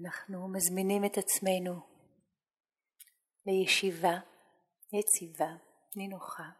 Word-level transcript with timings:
אנחנו 0.00 0.48
מזמינים 0.48 1.04
את 1.04 1.18
עצמנו 1.18 1.80
לישיבה 3.46 4.18
יציבה, 4.92 5.56
נינוחה. 5.96 6.50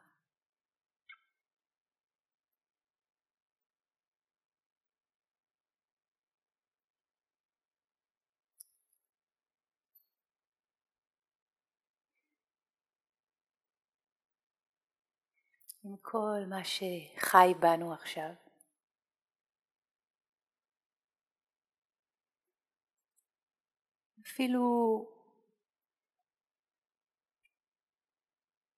עם 15.84 15.96
כל 16.02 16.40
מה 16.48 16.64
שחי 16.64 17.54
בנו 17.60 17.92
עכשיו. 17.92 18.47
אפילו 24.38 25.06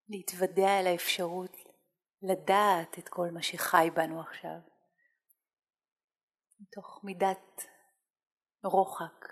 להתוודע 0.09 0.81
אל 0.81 0.87
האפשרות 0.87 1.57
לדעת 2.23 2.99
את 2.99 3.09
כל 3.09 3.29
מה 3.33 3.43
שחי 3.43 3.89
בנו 3.95 4.21
עכשיו, 4.21 4.59
מתוך 6.61 7.01
מידת 7.05 7.67
רוחק 8.65 9.27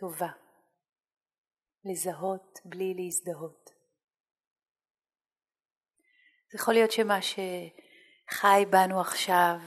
טובה, 0.00 0.32
לזהות 1.84 2.58
בלי 2.64 2.94
להזדהות. 2.94 3.70
זה 6.50 6.58
יכול 6.58 6.74
להיות 6.74 6.92
שמה 6.92 7.18
שחי 7.22 8.64
בנו 8.70 9.00
עכשיו 9.00 9.58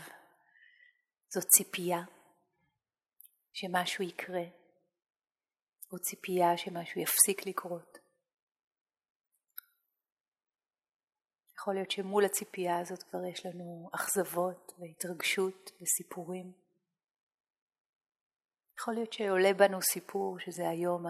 זו 1.34 1.42
ציפייה 1.42 2.21
שמשהו 3.54 4.04
יקרה, 4.04 4.44
או 5.92 6.00
ציפייה 6.00 6.58
שמשהו 6.58 7.02
יפסיק 7.02 7.46
לקרות. 7.48 7.98
יכול 11.62 11.74
להיות 11.74 11.92
שמול 11.92 12.26
הציפייה 12.26 12.80
הזאת 12.80 13.04
כבר 13.04 13.26
יש 13.26 13.46
לנו 13.46 13.90
אכזבות 13.94 14.72
והתרגשות 14.80 15.72
וסיפורים. 15.82 16.52
יכול 18.80 18.94
להיות 18.94 19.14
שעולה 19.14 19.54
בנו 19.54 19.82
סיפור 19.82 20.40
שזה 20.40 20.70
היום 20.70 21.06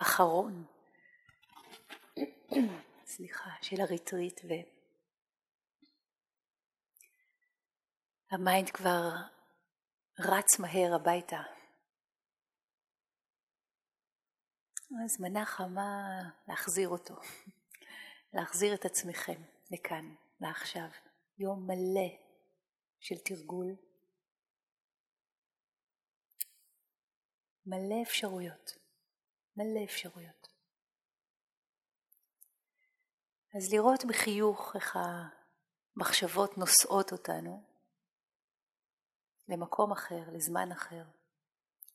האחרון, 0.00 0.66
סליחה, 3.12 3.50
של 3.62 3.80
הריטריט 3.80 4.40
והמיינד 8.30 8.70
כבר 8.70 9.10
רץ 10.18 10.58
מהר 10.58 10.94
הביתה. 10.94 11.40
אז 15.04 15.20
מנה 15.20 15.44
חמה 15.44 16.22
להחזיר 16.48 16.88
אותו, 16.88 17.14
להחזיר 18.34 18.74
את 18.74 18.84
עצמכם 18.84 19.42
לכאן, 19.70 20.14
לעכשיו. 20.40 20.88
יום 21.38 21.66
מלא 21.66 22.08
של 23.00 23.14
תרגול, 23.24 23.76
מלא 27.66 28.02
אפשרויות, 28.02 28.70
מלא 29.56 29.84
אפשרויות. 29.84 30.48
אז 33.56 33.72
לראות 33.72 34.04
בחיוך 34.08 34.72
איך 34.76 34.96
המחשבות 35.96 36.58
נושאות 36.58 37.12
אותנו 37.12 37.71
למקום 39.48 39.92
אחר, 39.92 40.30
לזמן 40.32 40.72
אחר, 40.72 41.04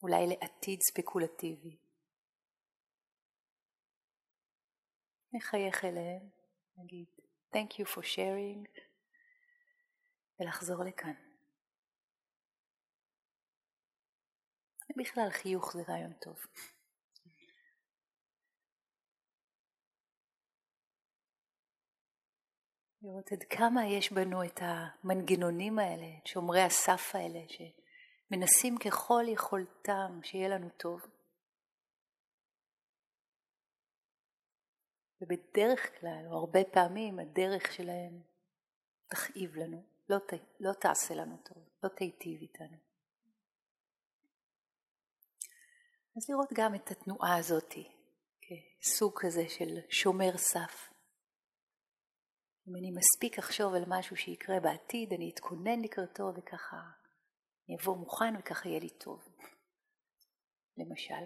אולי 0.03 0.27
לעתיד 0.27 0.81
ספקולטיבי. 0.81 1.77
נחייך 5.33 5.85
אליהם, 5.85 6.29
נגיד 6.77 7.07
Thank 7.53 7.73
you 7.79 7.85
for 7.85 8.01
sharing, 8.01 8.81
ולחזור 10.39 10.83
לכאן. 10.83 11.13
בכלל 14.97 15.29
חיוך 15.31 15.73
זה 15.73 15.83
רעיון 15.87 16.13
טוב. 16.13 16.45
לראות 23.01 23.31
עד 23.31 23.43
כמה 23.43 23.85
יש 23.85 24.13
בנו 24.13 24.43
את 24.43 24.59
המנגנונים 24.61 25.79
האלה, 25.79 26.05
את 26.21 26.27
שומרי 26.27 26.61
הסף 26.61 27.15
האלה, 27.15 27.39
שמנסים 27.47 28.77
ככל 28.77 29.23
יכולתם 29.27 30.19
שיהיה 30.23 30.49
לנו 30.49 30.69
טוב. 30.69 31.01
ובדרך 35.21 35.99
כלל, 35.99 36.25
או 36.31 36.37
הרבה 36.37 36.59
פעמים, 36.73 37.19
הדרך 37.19 37.73
שלהם 37.73 38.21
תכאיב 39.07 39.55
לנו, 39.55 39.83
לא, 40.09 40.17
ת, 40.17 40.33
לא 40.59 40.73
תעשה 40.73 41.15
לנו 41.15 41.37
טוב, 41.37 41.63
לא 41.83 41.89
תיטיב 41.89 42.41
איתנו. 42.41 42.77
אז 46.17 46.29
לראות 46.29 46.49
גם 46.53 46.75
את 46.75 46.91
התנועה 46.91 47.37
הזאת 47.37 47.73
כסוג 48.41 49.13
כזה 49.21 49.49
של 49.49 49.79
שומר 49.89 50.37
סף. 50.37 50.86
אם 52.67 52.75
אני 52.75 52.91
מספיק 52.91 53.37
לחשוב 53.37 53.73
על 53.73 53.83
משהו 53.87 54.15
שיקרה 54.15 54.59
בעתיד, 54.59 55.13
אני 55.13 55.31
אתכונן 55.33 55.81
לקראתו 55.81 56.31
וככה 56.37 56.77
אני 57.67 57.77
אבוא 57.81 57.97
מוכן 57.97 58.33
וככה 58.39 58.69
יהיה 58.69 58.79
לי 58.79 58.89
טוב. 58.89 59.23
למשל. 60.77 61.25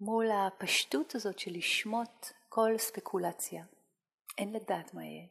מול 0.00 0.26
הפשטות 0.30 1.14
הזאת 1.14 1.38
של 1.38 1.50
לשמוט 1.54 2.26
כל 2.48 2.70
ספקולציה, 2.78 3.64
אין 4.38 4.52
לדעת 4.52 4.94
מה 4.94 5.04
יהיה. 5.04 5.28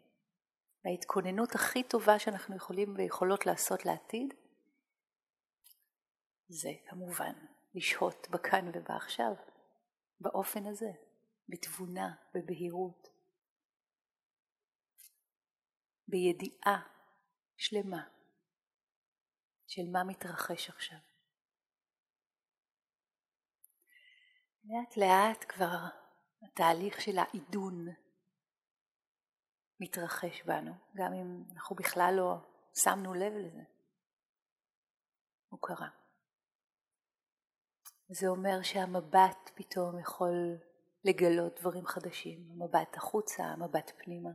וההתכוננות 0.86 1.56
הכי 1.56 1.84
טובה 1.84 2.20
שאנחנו 2.20 2.56
יכולים 2.56 2.96
ויכולות 2.98 3.46
לעשות 3.46 3.86
לעתיד, 3.86 4.34
זה 6.48 6.70
כמובן 6.90 7.34
לשהות 7.76 8.28
בכאן 8.30 8.72
ובעכשיו, 8.74 9.34
באופן 10.20 10.66
הזה, 10.66 10.92
בתבונה, 11.50 12.16
בבהירות. 12.36 13.13
בידיעה 16.14 16.82
שלמה 17.58 18.08
של 19.68 19.82
מה 19.92 20.04
מתרחש 20.04 20.70
עכשיו. 20.70 20.98
לאט 24.64 24.98
לאט 24.98 25.46
כבר 25.50 25.78
התהליך 26.42 27.02
של 27.02 27.18
העידון 27.18 27.86
מתרחש 29.80 30.42
בנו, 30.46 30.74
גם 30.96 31.14
אם 31.14 31.44
אנחנו 31.54 31.76
בכלל 31.76 32.14
לא 32.18 32.36
שמנו 32.84 33.14
לב 33.14 33.34
לזה. 33.34 33.64
הוא 35.50 35.60
קרה. 35.62 35.90
זה 38.10 38.28
אומר 38.28 38.62
שהמבט 38.64 39.52
פתאום 39.56 40.00
יכול 40.00 40.58
לגלות 41.04 41.60
דברים 41.60 41.86
חדשים, 41.86 42.52
המבט 42.52 42.98
החוצה, 42.98 43.44
המבט 43.44 43.92
פנימה. 44.04 44.32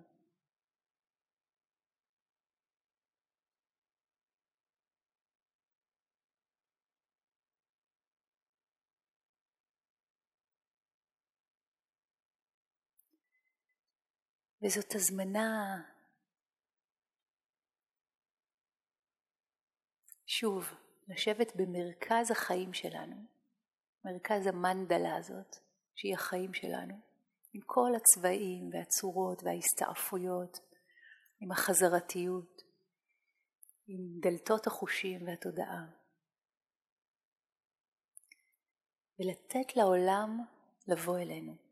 וזאת 14.63 14.95
הזמנה 14.95 15.83
שוב, 20.27 20.65
לשבת 21.09 21.57
במרכז 21.57 22.31
החיים 22.31 22.73
שלנו, 22.73 23.17
מרכז 24.05 24.47
המנדלה 24.47 25.17
הזאת, 25.17 25.57
שהיא 25.95 26.15
החיים 26.15 26.55
שלנו, 26.55 26.95
עם 27.53 27.61
כל 27.67 27.91
הצבעים 27.97 28.71
והצורות 28.73 29.43
וההסתעפויות, 29.43 30.59
עם 31.41 31.53
החזרתיות, 31.53 32.63
עם 33.87 34.21
דלתות 34.21 34.67
החושים 34.67 35.27
והתודעה. 35.27 35.87
ולתת 39.19 39.77
לעולם 39.77 40.39
לבוא 40.89 41.19
אלינו. 41.19 41.68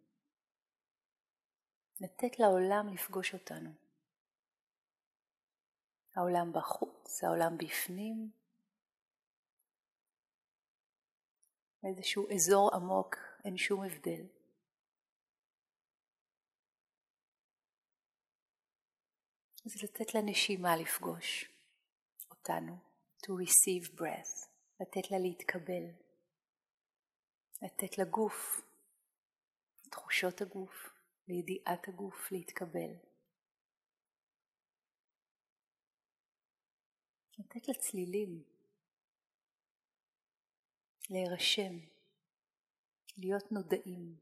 לתת 2.00 2.38
לעולם 2.38 2.94
לפגוש 2.94 3.34
אותנו. 3.34 3.70
העולם 6.16 6.52
בחוץ, 6.52 7.24
העולם 7.24 7.58
בפנים, 7.58 8.30
איזשהו 11.84 12.26
אזור 12.34 12.70
עמוק, 12.74 13.16
אין 13.44 13.56
שום 13.56 13.84
הבדל. 13.84 14.26
אז 19.66 19.82
לתת 19.82 20.14
לנשימה 20.14 20.76
לפגוש 20.76 21.44
אותנו, 22.30 22.76
to 23.22 23.28
receive 23.28 24.00
breath. 24.00 24.46
לתת 24.80 25.10
לה 25.10 25.18
להתקבל, 25.18 25.84
לתת 27.62 27.98
לגוף, 27.98 28.60
לתחושות 29.86 30.40
הגוף, 30.40 30.95
לידיעת 31.28 31.88
הגוף 31.88 32.32
להתקבל. 32.32 32.92
לתת 37.38 37.68
לצלילים 37.68 38.42
להירשם, 41.10 41.78
להיות 43.18 43.52
נודעים. 43.52 44.16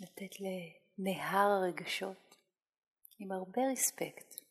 לתת 0.00 0.40
לנהר 0.40 1.48
הרגשות 1.50 2.36
עם 3.18 3.32
הרבה 3.32 3.62
רספקט, 3.72 4.43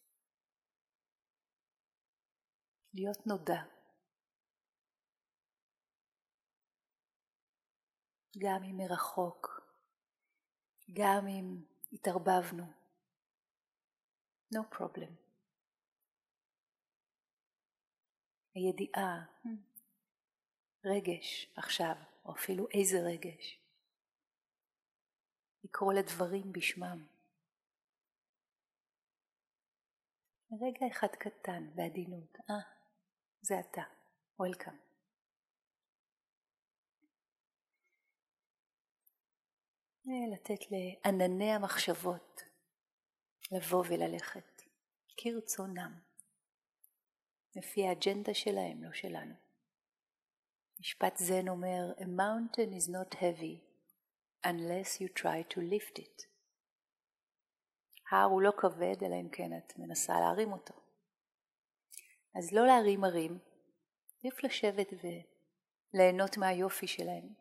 להיות 2.93 3.27
נודע. 3.27 3.61
גם 8.37 8.63
אם 8.63 8.77
מרחוק, 8.77 9.47
גם 10.93 11.27
אם 11.27 11.63
התערבבנו. 11.93 12.63
No 14.55 14.75
problem. 14.75 15.11
הידיעה, 18.55 19.25
רגש 20.85 21.53
עכשיו, 21.55 21.95
או 22.25 22.35
אפילו 22.35 22.67
איזה 22.69 22.97
רגש. 23.05 23.59
לקרוא 25.63 25.93
לדברים 25.93 26.51
בשמם. 26.51 27.07
רגע 30.61 30.87
אחד 30.91 31.07
קטן 31.07 31.75
בעדינות, 31.75 32.37
אה, 32.49 32.72
זה 33.43 33.59
אתה, 33.59 33.81
וולקאם. 34.39 34.73
לתת 40.33 40.59
לענני 40.71 41.51
המחשבות 41.51 42.41
לבוא 43.51 43.83
וללכת 43.89 44.61
כרצונם, 45.17 45.99
לפי 47.55 47.87
האג'נדה 47.87 48.33
שלהם, 48.33 48.83
לא 48.83 48.93
שלנו. 48.93 49.35
משפט 50.79 51.17
זן 51.17 51.47
אומר, 51.47 51.93
A 51.97 52.03
mountain 52.03 52.79
is 52.79 52.89
not 52.89 53.15
heavy 53.15 53.59
unless 54.45 55.01
you 55.01 55.21
try 55.21 55.53
to 55.53 55.57
lift 55.57 55.99
it. 55.99 56.25
הר 58.11 58.25
הוא 58.25 58.41
לא 58.41 58.51
כבד, 58.57 59.03
אלא 59.03 59.15
אם 59.21 59.29
כן 59.29 59.57
את 59.57 59.73
מנסה 59.77 60.13
להרים 60.19 60.53
אותו. 60.53 60.82
אז 62.35 62.53
לא 62.53 62.67
להרים 62.67 63.03
הרים, 63.03 63.39
עדיף 64.19 64.43
לשבת 64.43 64.87
וליהנות 65.93 66.37
מהיופי 66.37 66.87
שלהם, 66.87 67.33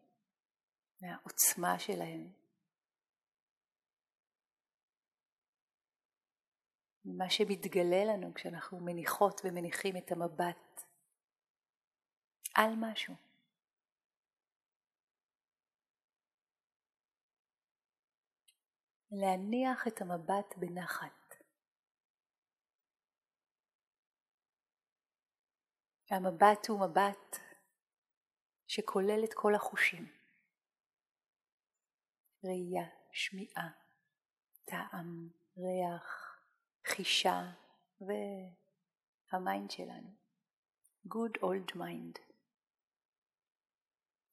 מהעוצמה 1.00 1.78
שלהם. 1.78 2.32
ממה 7.04 7.30
שמתגלה 7.30 8.04
לנו 8.04 8.34
כשאנחנו 8.34 8.80
מניחות 8.80 9.40
ומניחים 9.44 9.96
את 9.96 10.12
המבט 10.12 10.80
על 12.54 12.70
משהו. 12.76 13.14
להניח 19.10 19.86
את 19.88 20.00
המבט 20.00 20.56
בנחת. 20.56 21.21
המבט 26.12 26.66
הוא 26.68 26.80
מבט 26.80 27.36
שכולל 28.68 29.24
את 29.24 29.34
כל 29.34 29.54
החושים. 29.54 30.12
ראייה, 32.44 32.88
שמיעה, 33.12 33.70
טעם, 34.64 35.28
ריח, 35.56 36.36
חישה 36.86 37.52
וה 38.00 38.57
mind 38.57 39.70
שלנו. 39.70 40.14
Good 41.06 41.38
old 41.42 41.76
mind. 41.76 42.18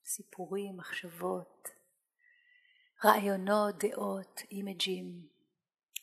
סיפורים, 0.05 0.77
מחשבות, 0.77 1.67
רעיונות, 3.05 3.75
דעות, 3.83 4.41
אימג'ים. 4.51 5.29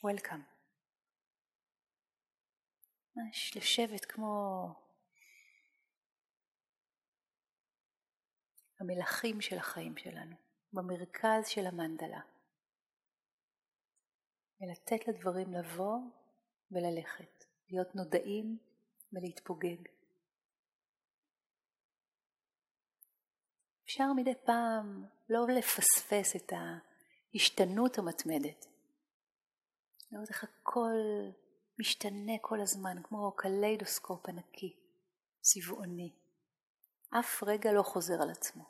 Welcome. 0.07 0.43
ממש 3.17 3.57
לשבת 3.57 4.05
כמו 4.05 4.86
המלכים 8.81 9.41
של 9.41 9.59
החיים 9.59 9.97
שלנו, 9.97 10.37
במרכז 10.73 11.49
של 11.49 11.67
המנדלה. 11.67 12.21
ולתת 14.61 15.09
לדברים 15.09 15.53
לבוא 15.53 15.99
וללכת, 16.71 17.45
להיות 17.71 17.95
נודעים 17.95 18.59
ולהתפוגג. 19.13 19.89
אפשר 23.85 24.13
מדי 24.17 24.35
פעם 24.47 25.05
לא 25.29 25.47
לפספס 25.59 26.37
את 26.37 26.53
ההשתנות 26.53 27.99
המתמדת. 27.99 28.67
לראות 30.13 30.29
איך 30.29 30.45
הכל 30.45 30.97
משתנה 31.81 32.33
כל 32.41 32.61
הזמן, 32.61 33.03
כמו 33.03 33.33
קליידוסקופ 33.37 34.29
ענקי, 34.29 34.77
צבעוני. 35.41 36.26
אף 37.11 37.43
רגע 37.43 37.73
לא 37.73 37.83
חוזר 37.83 38.23
על 38.23 38.31
עצמו. 38.31 38.65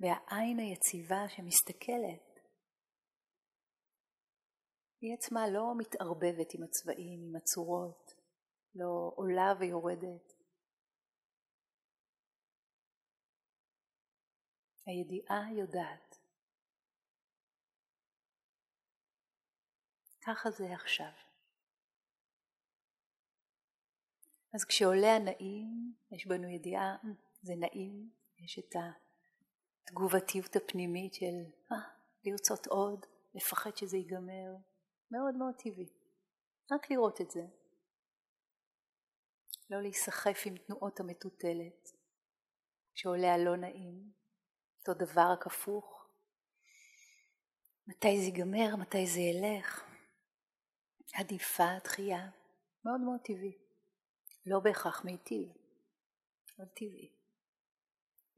והעין 0.00 0.58
היציבה 0.58 1.28
שמסתכלת, 1.28 2.26
היא 5.00 5.14
עצמה 5.14 5.48
לא 5.48 5.74
מתערבבת 5.78 6.54
עם 6.54 6.62
הצבעים, 6.62 7.20
עם 7.28 7.36
הצורות, 7.36 8.12
לא 8.74 9.12
עולה 9.16 9.52
ויורדת. 9.60 10.32
הידיעה 14.86 15.52
יודעת. 15.58 16.05
ככה 20.26 20.50
זה 20.50 20.74
עכשיו. 20.74 21.10
אז 24.54 24.64
כשעולה 24.64 25.16
הנעים, 25.16 25.94
יש 26.10 26.26
בנו 26.26 26.48
ידיעה, 26.48 26.96
אה, 27.04 27.10
זה 27.42 27.52
נעים, 27.56 28.10
יש 28.44 28.58
את 28.58 28.74
התגובתיות 29.86 30.56
הפנימית 30.56 31.14
של 31.14 31.34
אה, 31.72 31.76
לרצות 32.24 32.66
עוד, 32.66 33.06
לפחד 33.34 33.76
שזה 33.76 33.96
ייגמר, 33.96 34.56
מאוד 35.10 35.34
מאוד 35.34 35.54
טבעי. 35.54 35.88
רק 36.72 36.90
לראות 36.90 37.20
את 37.20 37.30
זה, 37.30 37.42
לא 39.70 39.82
להיסחף 39.82 40.42
עם 40.46 40.56
תנועות 40.56 41.00
המטוטלת. 41.00 41.90
כשעולה 42.94 43.34
הלא 43.34 43.56
נעים, 43.56 44.12
אותו 44.78 45.04
דבר 45.04 45.32
רק 45.32 45.46
הפוך. 45.46 46.08
מתי 47.86 48.18
זה 48.18 48.24
ייגמר, 48.24 48.76
מתי 48.76 49.06
זה 49.06 49.20
ילך. 49.20 49.85
עדיפה, 51.18 51.78
דחייה, 51.84 52.30
מאוד 52.84 53.00
מאוד 53.00 53.20
טבעי. 53.24 53.58
לא 54.46 54.60
בהכרח 54.60 55.04
מיטיב, 55.04 55.48
אבל 56.58 56.66
טבעי. 56.66 57.12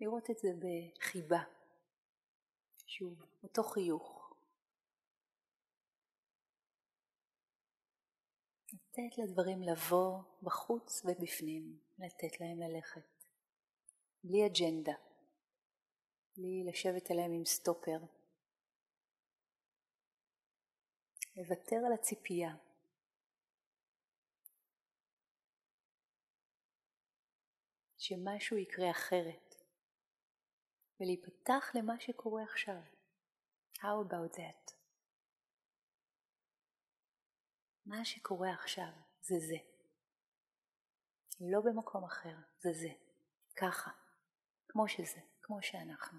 לראות 0.00 0.30
את 0.30 0.38
זה 0.38 0.48
בחיבה. 0.58 1.42
שוב, 2.86 3.22
אותו 3.42 3.62
חיוך. 3.62 4.34
לתת 8.72 9.18
לדברים 9.18 9.62
לבוא 9.62 10.22
בחוץ 10.42 11.04
ובפנים, 11.04 11.78
לתת 11.98 12.40
להם 12.40 12.60
ללכת. 12.60 13.24
בלי 14.24 14.46
אג'נדה, 14.46 14.94
בלי 16.36 16.64
לשבת 16.66 17.10
עליהם 17.10 17.32
עם 17.32 17.44
סטופר. 17.44 17.98
לוותר 21.36 21.76
על 21.86 21.92
הציפייה. 21.92 22.67
שמשהו 28.08 28.56
יקרה 28.56 28.90
אחרת, 28.90 29.54
ולהיפתח 31.00 31.70
למה 31.74 32.00
שקורה 32.00 32.42
עכשיו. 32.42 32.80
How 33.76 34.08
about 34.08 34.36
that? 34.36 34.72
מה 37.86 38.04
שקורה 38.04 38.50
עכשיו 38.54 38.92
זה 39.20 39.34
זה. 39.38 39.56
לא 41.40 41.60
במקום 41.64 42.04
אחר, 42.04 42.36
זה 42.58 42.72
זה. 42.72 42.90
ככה. 43.56 43.90
כמו 44.68 44.88
שזה, 44.88 45.20
כמו 45.42 45.62
שאנחנו. 45.62 46.18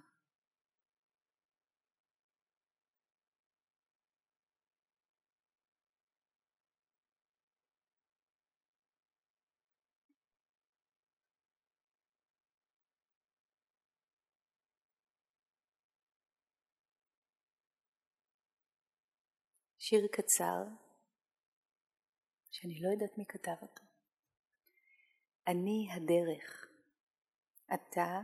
שיר 19.89 20.07
קצר, 20.11 20.63
שאני 22.51 22.81
לא 22.81 22.89
יודעת 22.89 23.17
מי 23.17 23.25
כתב 23.25 23.55
אותו. 23.61 23.83
אני 25.47 25.87
הדרך, 25.93 26.67
אתה 27.73 28.21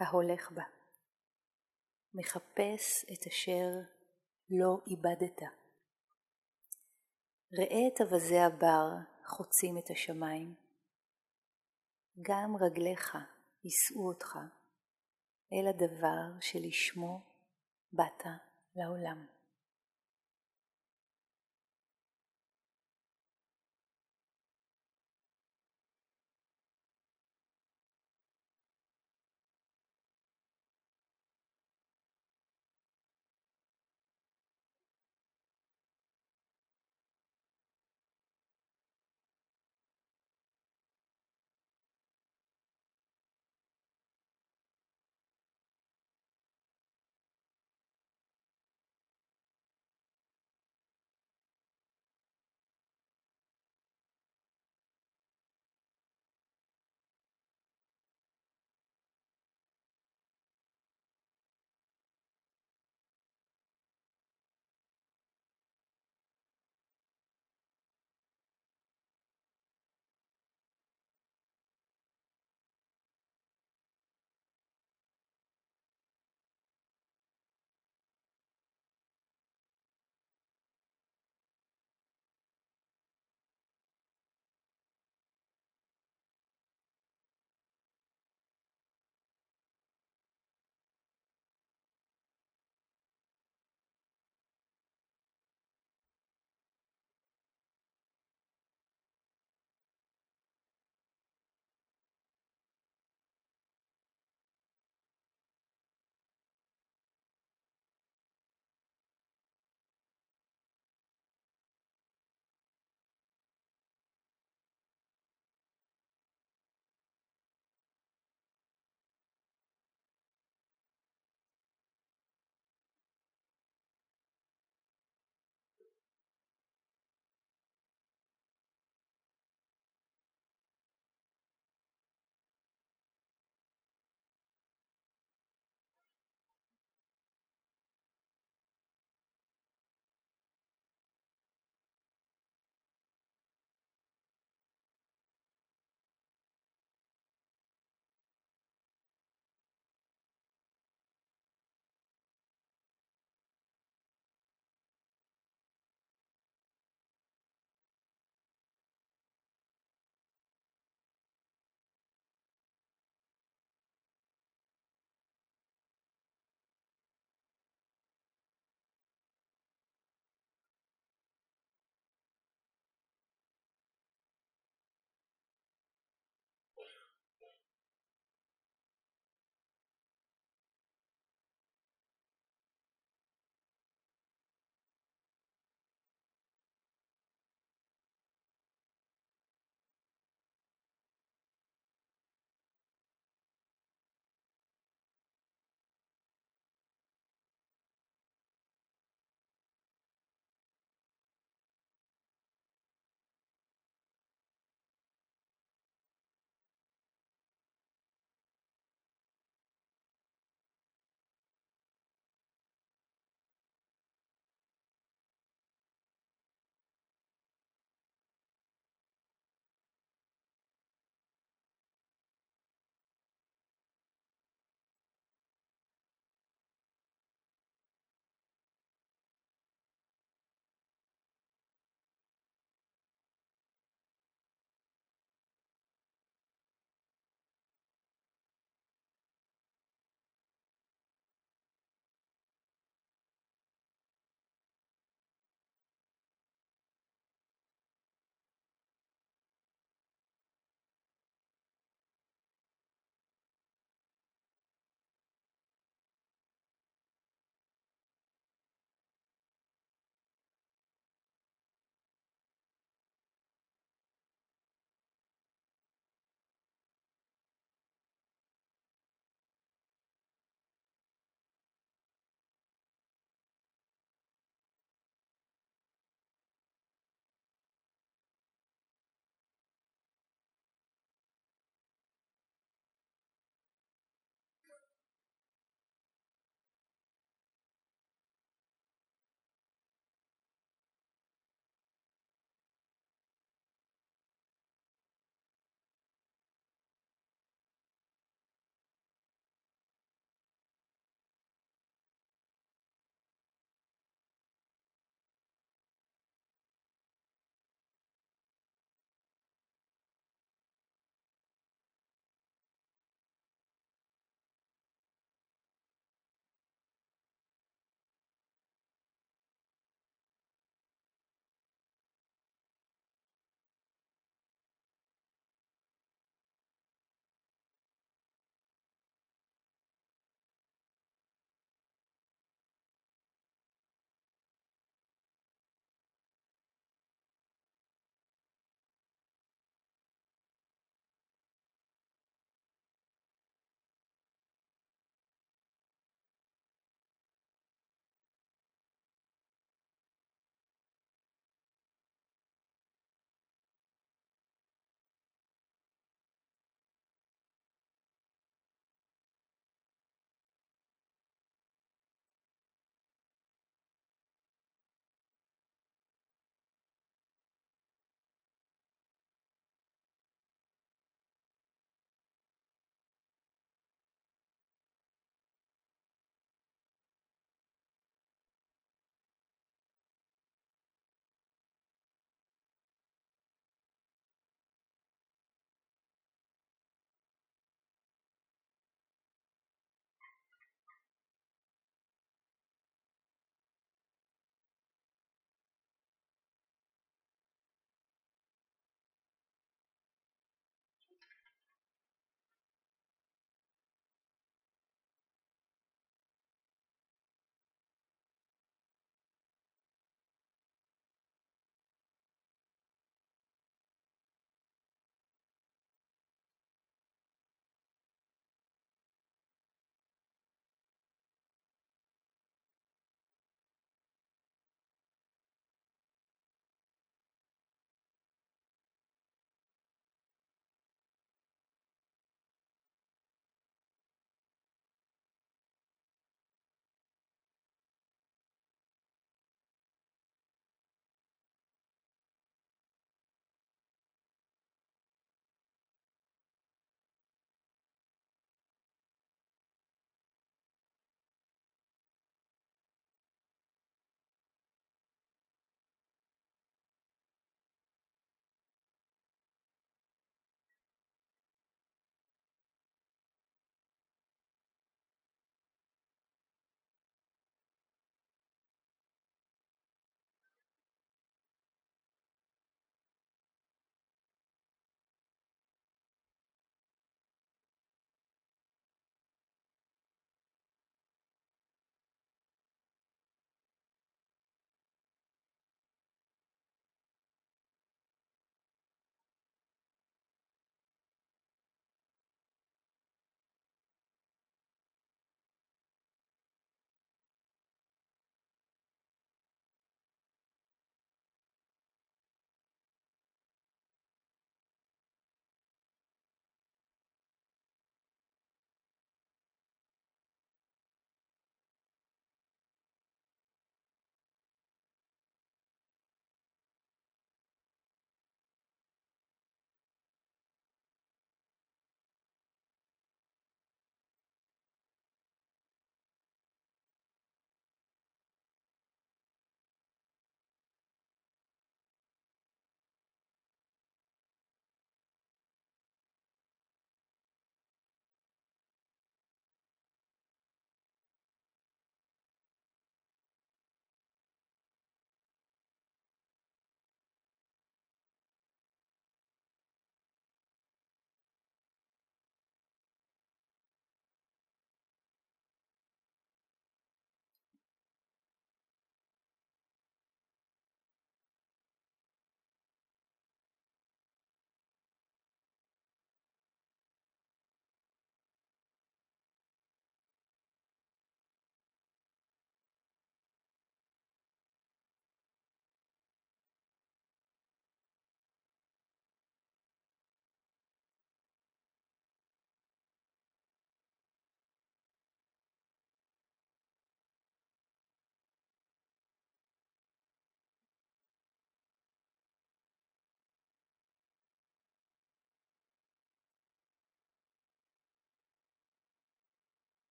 ההולך 0.00 0.52
בה, 0.52 0.62
מחפש 2.14 3.04
את 3.12 3.26
אשר 3.26 3.66
לא 4.50 4.82
איבדת. 4.90 5.42
ראה 7.58 7.88
את 7.88 8.00
אווזי 8.00 8.38
הבר 8.38 8.88
חוצים 9.26 9.78
את 9.78 9.90
השמיים, 9.90 10.54
גם 12.22 12.56
רגליך 12.56 13.16
יישאו 13.64 14.08
אותך 14.08 14.36
אל 15.52 15.66
הדבר 15.68 16.40
שלשמו 16.40 17.20
באת 17.92 18.24
לעולם. 18.76 19.33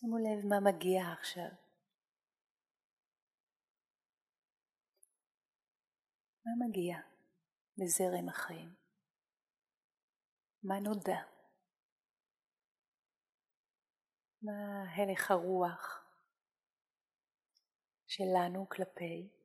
שימו 0.00 0.18
לב 0.18 0.46
מה 0.46 0.70
מגיע 0.70 1.02
עכשיו. 1.12 1.50
מה 6.44 6.66
מגיע 6.66 6.98
בזרם 7.78 8.28
החיים? 8.28 8.74
מה 10.62 10.80
נודע? 10.80 11.20
מה 14.42 14.84
הלך 14.96 15.30
הרוח 15.30 16.04
שלנו 18.06 18.68
כלפי 18.68 19.39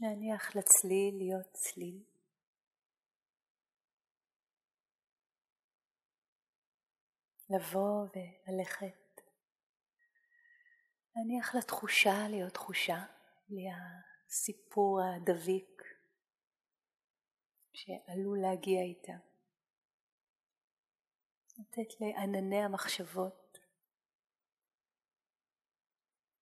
להניח 0.00 0.56
לצליל 0.56 1.18
להיות 1.18 1.52
צליל. 1.52 2.04
לבוא 7.50 8.06
וללכת. 8.14 9.20
להניח 11.16 11.54
לתחושה 11.54 12.28
להיות 12.30 12.52
תחושה, 12.52 13.04
בלי 13.48 13.64
הסיפור 14.28 15.00
הדביק 15.02 15.82
שעלול 17.72 18.38
להגיע 18.42 18.82
איתה. 18.82 19.12
לתת 21.58 22.00
לענני 22.00 22.64
המחשבות 22.64 23.58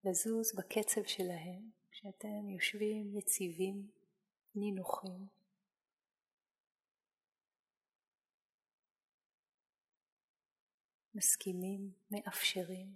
לזוז 0.03 0.55
בקצב 0.55 1.01
שלהם. 1.05 1.76
כשאתם 1.97 2.49
יושבים 2.49 3.17
יציבים, 3.17 3.91
נינוחים. 4.55 5.27
מסכימים, 11.15 11.91
מאפשרים. 12.11 12.95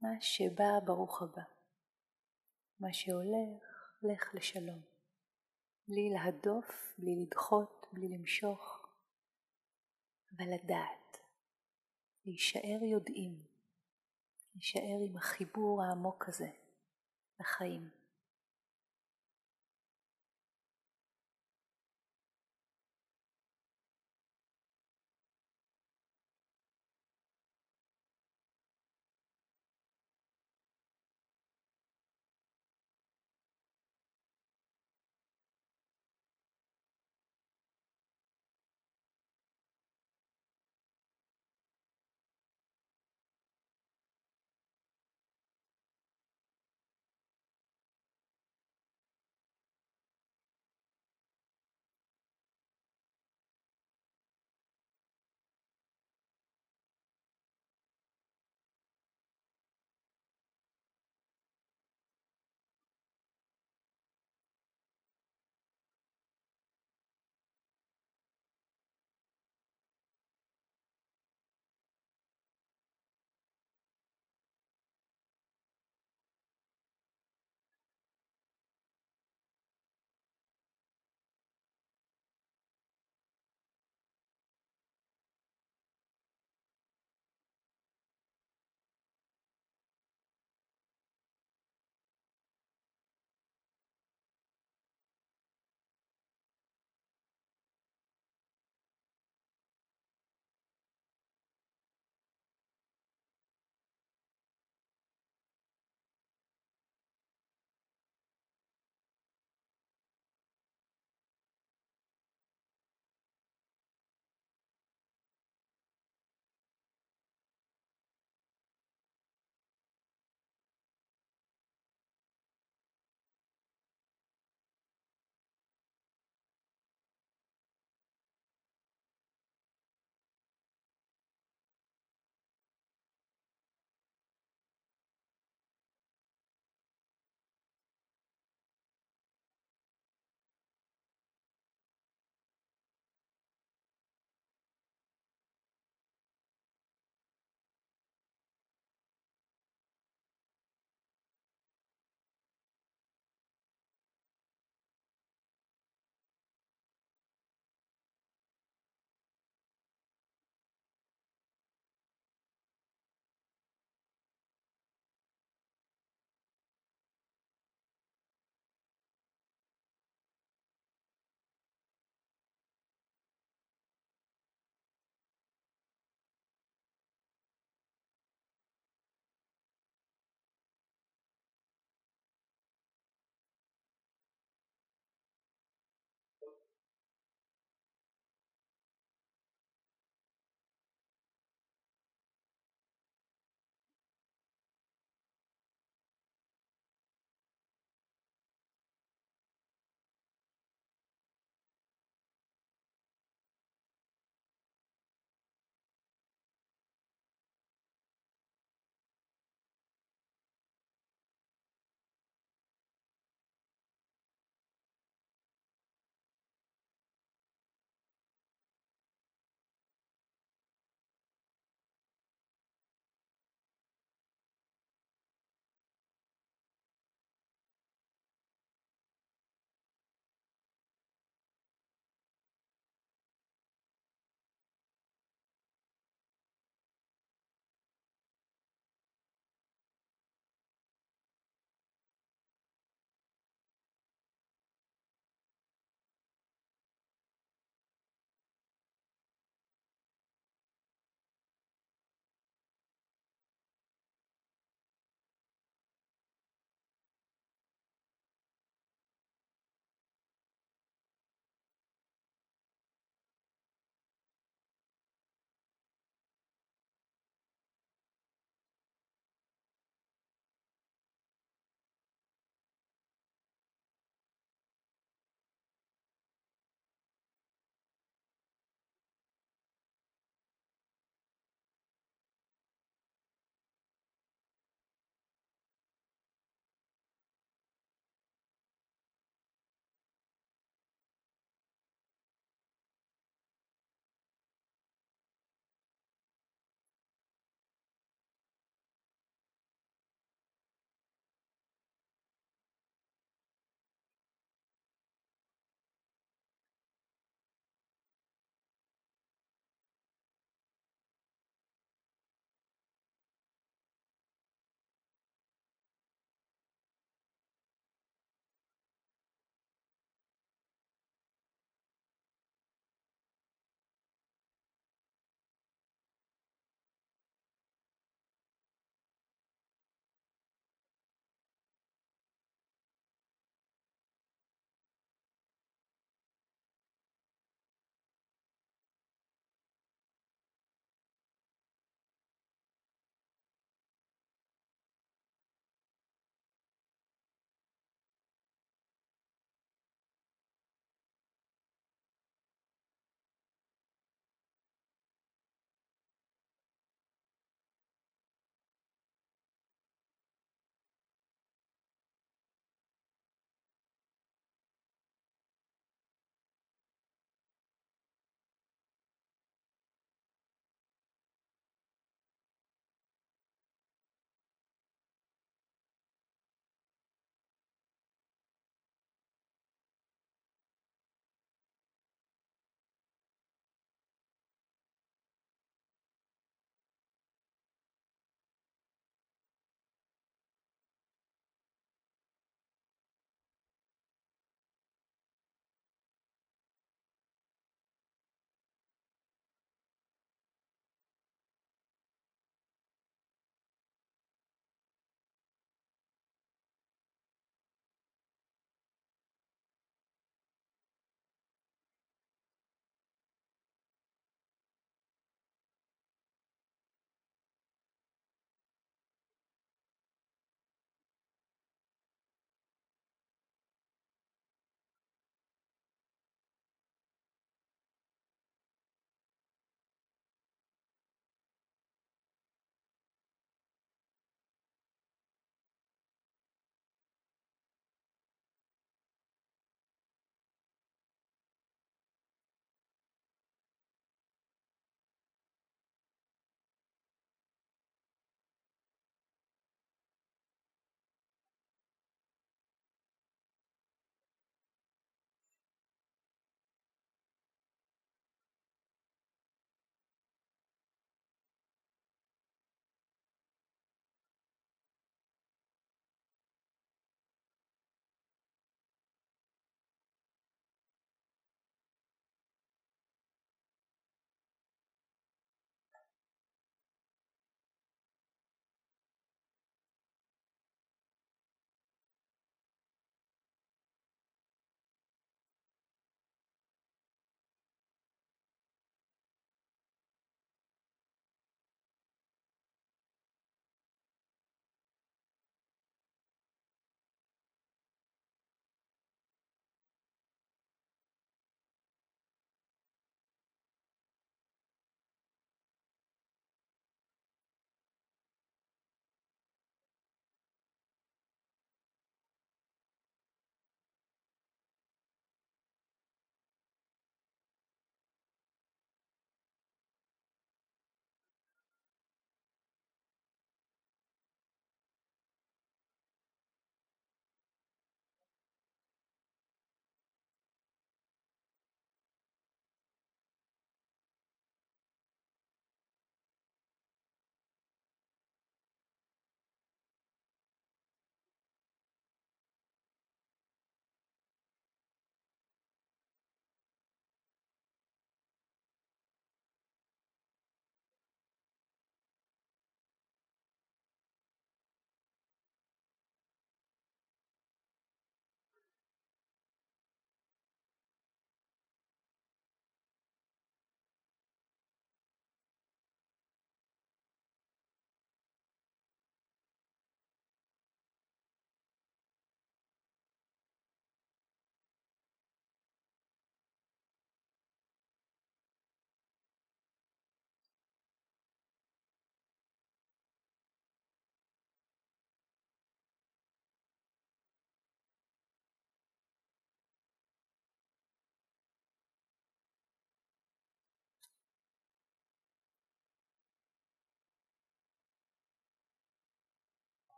מה 0.00 0.08
שבא, 0.20 0.80
ברוך 0.84 1.22
הבא. 1.22 1.42
מה 2.80 2.92
שהולך, 2.92 3.98
לך 4.02 4.34
לשלום. 4.34 4.82
בלי 5.88 6.10
להדוף, 6.10 6.94
בלי 6.98 7.16
לדחות, 7.26 7.86
בלי 7.92 8.08
למשוך, 8.08 8.86
אבל 10.36 10.46
לדעת, 10.54 11.16
להישאר 12.26 12.84
יודעים. 12.92 13.55
להישאר 14.56 14.98
עם 15.08 15.16
החיבור 15.16 15.82
העמוק 15.82 16.28
הזה 16.28 16.48
לחיים. 17.40 17.88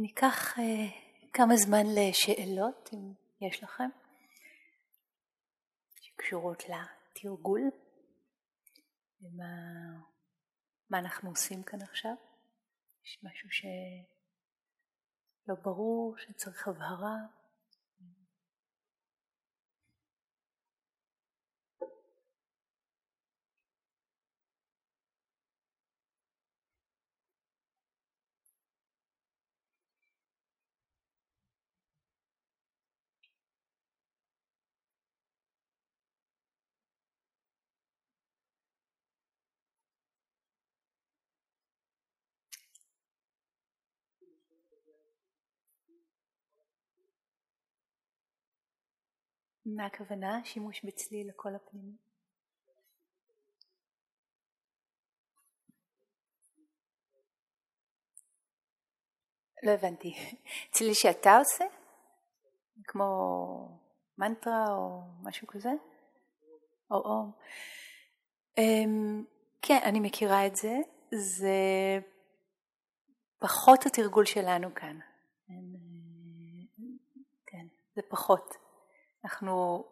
ניקח 0.00 0.58
uh, 0.58 0.60
כמה 1.32 1.56
זמן 1.56 1.86
לשאלות, 1.94 2.90
אם 2.92 3.12
יש 3.40 3.62
לכם, 3.62 3.88
שקשורות 6.00 6.62
לתרגול, 6.68 7.70
ומה 9.22 9.44
מה 10.90 10.98
אנחנו 10.98 11.30
עושים 11.30 11.62
כאן 11.62 11.82
עכשיו. 11.82 12.14
יש 13.04 13.18
משהו 13.22 13.50
שלא 13.50 15.54
ברור, 15.62 16.16
שצריך 16.18 16.68
הבהרה. 16.68 17.16
מה 49.76 49.86
הכוונה? 49.86 50.40
שימוש 50.44 50.84
בצליל 50.84 51.28
לכל 51.28 51.54
הפנימי? 51.54 51.96
לא 59.62 59.70
הבנתי. 59.70 60.14
צליל 60.72 60.94
שאתה 60.94 61.38
עושה? 61.38 61.64
כמו 62.84 63.78
מנטרה 64.18 64.64
או 64.68 65.00
משהו 65.22 65.46
כזה? 65.46 65.70
או 66.90 66.96
או. 66.96 67.24
Um, 68.60 69.24
כן, 69.62 69.78
אני 69.84 70.00
מכירה 70.00 70.46
את 70.46 70.56
זה. 70.56 70.76
זה 71.10 71.58
פחות 73.38 73.86
התרגול 73.86 74.24
שלנו 74.24 74.74
כאן. 74.74 74.98
כן, 77.46 77.66
זה 77.94 78.02
פחות. 78.08 78.59
אנחנו 79.24 79.84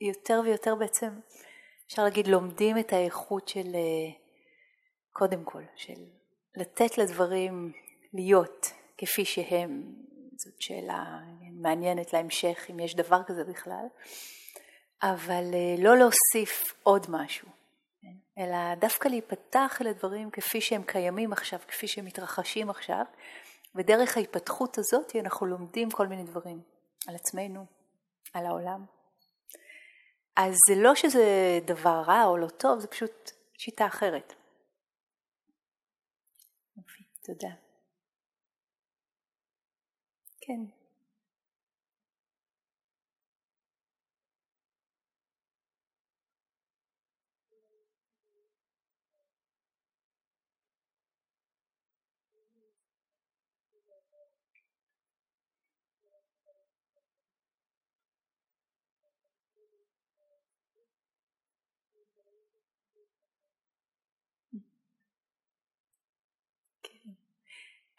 יותר 0.00 0.40
ויותר 0.44 0.74
בעצם, 0.74 1.20
אפשר 1.86 2.04
להגיד, 2.04 2.26
לומדים 2.26 2.78
את 2.78 2.92
האיכות 2.92 3.48
של 3.48 3.74
אה, 3.74 4.12
קודם 5.12 5.44
כל, 5.44 5.62
של 5.76 6.04
לתת 6.56 6.98
לדברים 6.98 7.72
להיות 8.14 8.72
כפי 8.98 9.24
שהם. 9.24 9.94
זאת 10.36 10.62
שאלה 10.62 11.18
מעניינת 11.52 12.12
להמשך, 12.12 12.66
אם 12.70 12.80
יש 12.80 12.94
דבר 12.94 13.22
כזה 13.26 13.44
בכלל, 13.44 13.86
אבל 15.02 15.44
אה, 15.54 15.74
לא 15.78 15.96
להוסיף 15.96 16.74
עוד 16.82 17.06
משהו, 17.08 17.48
כן? 18.02 18.42
אלא 18.42 18.74
דווקא 18.74 19.08
להיפתח 19.08 19.78
אל 19.80 19.86
הדברים 19.86 20.30
כפי 20.30 20.60
שהם 20.60 20.82
קיימים 20.82 21.32
עכשיו, 21.32 21.58
כפי 21.68 21.88
שהם 21.88 22.04
מתרחשים 22.04 22.70
עכשיו, 22.70 23.04
ודרך 23.74 24.16
ההיפתחות 24.16 24.78
הזאת 24.78 25.16
אנחנו 25.16 25.46
לומדים 25.46 25.90
כל 25.90 26.06
מיני 26.06 26.24
דברים 26.24 26.60
על 27.08 27.14
עצמנו, 27.14 27.66
על 28.32 28.46
העולם. 28.46 28.84
אז 30.36 30.54
זה 30.68 30.82
לא 30.82 30.94
שזה 30.94 31.58
דבר 31.66 32.02
רע 32.06 32.24
או 32.24 32.36
לא 32.36 32.48
טוב, 32.48 32.80
זה 32.80 32.88
פשוט 32.88 33.30
שיטה 33.58 33.86
אחרת. 33.86 34.32
יופי, 36.76 37.04
תודה. 37.24 37.54
כן. 40.40 40.81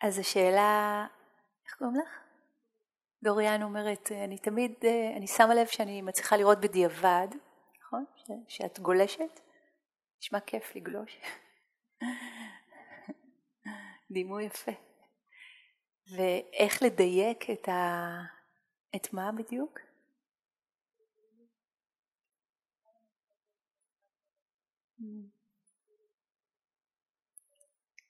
אז 0.04 0.20
השאלה, 0.20 1.06
איך 1.66 1.76
קוראים 1.78 1.95
לך? 1.95 2.20
דוריאן 3.24 3.64
אומרת, 3.64 4.12
אני 4.12 4.38
תמיד, 4.38 4.72
אני 5.18 5.28
שמה 5.28 5.54
לב 5.54 5.68
שאני 5.68 6.01
מצליחה 6.01 6.38
לראות 6.38 6.62
בדיעבד, 6.62 7.28
נכון? 7.82 8.06
ש, 8.16 8.32
שאת 8.47 8.80
גולשת? 8.80 9.39
נשמע 10.22 10.39
כיף 10.39 10.76
לגלוש. 10.76 11.20
דימוי 14.14 14.43
יפה. 14.43 14.72
ואיך 16.16 16.84
לדייק 16.84 17.49
את 17.49 17.70
ה... 17.70 18.10
את 18.95 19.14
מה 19.14 19.32
בדיוק? 19.32 19.80
Mm. 24.99 25.33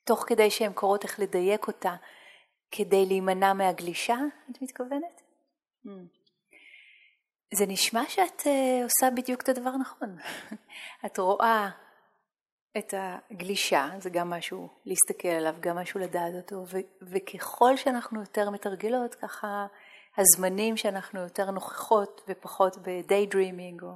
תוך 0.04 0.24
כדי 0.28 0.52
שהן 0.52 0.74
קורות 0.74 1.04
איך 1.04 1.20
לדייק 1.20 1.68
אותה 1.68 1.96
כדי 2.72 3.06
להימנע 3.06 3.54
מהגלישה, 3.54 4.18
את 4.52 4.62
מתכוונת? 4.62 5.22
Mm. 5.86 5.90
זה 7.54 7.66
נשמע 7.66 8.04
שאת 8.08 8.40
uh, 8.40 8.84
עושה 8.84 9.16
בדיוק 9.16 9.42
את 9.42 9.50
הדבר 9.50 9.70
הנכון. 9.70 10.18
את 11.06 11.18
רואה 11.18 11.70
את 12.78 12.94
הגלישה, 12.98 13.90
זה 14.00 14.10
גם 14.10 14.30
משהו 14.30 14.70
להסתכל 14.86 15.28
עליו, 15.28 15.56
גם 15.60 15.78
משהו 15.78 16.00
לדעת 16.00 16.34
אותו, 16.36 16.56
ו- 16.56 17.06
וככל 17.12 17.78
שאנחנו 17.78 18.20
יותר 18.20 18.50
מתרגלות, 18.50 19.16
ככה 19.16 19.68
הזמנים 20.18 20.78
שאנחנו 20.78 21.20
יותר 21.20 21.52
נוכחות 21.52 22.22
ופחות 22.28 22.78
ב-day 22.78 23.34
dreaming, 23.34 23.84
או 23.84 23.92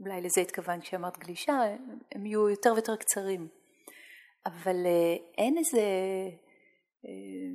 אולי 0.00 0.20
לזה 0.20 0.40
התכוונת 0.40 0.82
כשאמרת 0.82 1.18
גלישה, 1.18 1.60
הם 2.12 2.26
יהיו 2.26 2.48
יותר 2.48 2.72
ויותר 2.72 2.96
קצרים. 2.96 3.48
אבל 4.46 4.86
אה, 4.86 5.16
אין 5.38 5.58
איזה, 5.58 5.80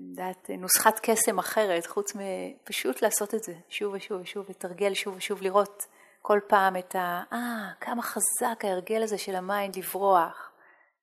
יודעת, 0.10 0.50
אה, 0.50 0.58
נוסחת 0.58 1.00
קסם 1.04 1.40
אחרת, 1.40 1.86
חוץ 1.86 2.14
מפשוט 2.16 3.02
לעשות 3.02 3.36
את 3.36 3.44
זה 3.44 3.54
שוב 3.70 3.94
ושוב 3.94 4.22
ושוב, 4.22 4.46
לתרגל 4.50 4.94
שוב 4.94 5.16
ושוב, 5.18 5.42
לראות 5.42 5.84
כל 6.22 6.40
פעם 6.48 6.78
את 6.78 6.96
ה... 6.96 7.24
אה, 7.34 7.72
כמה 7.82 8.02
חזק 8.02 8.66
ההרגל 8.66 9.04
הזה 9.04 9.18
של 9.18 9.36
ה 9.36 9.44
mind 9.44 9.76
לברוח, 9.76 10.52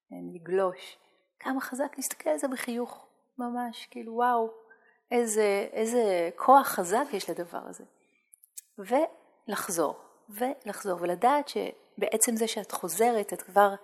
כן, 0.08 0.34
לגלוש, 0.34 0.98
כמה 1.40 1.60
חזק 1.60 1.92
להסתכל 1.96 2.30
על 2.30 2.38
זה 2.38 2.48
בחיוך, 2.48 3.06
ממש, 3.38 3.86
כאילו 3.90 4.12
וואו, 4.12 4.50
איזה, 5.10 5.68
איזה 5.72 6.30
כוח 6.36 6.66
חזק 6.66 7.04
יש 7.12 7.30
לדבר 7.30 7.62
הזה. 7.68 7.84
ולחזור, 8.78 9.96
ולחזור, 10.28 10.98
ולדעת 11.02 11.48
שבעצם 11.48 12.36
זה 12.36 12.48
שאת 12.48 12.72
חוזרת, 12.72 13.32
את 13.32 13.42
כבר 13.42 13.74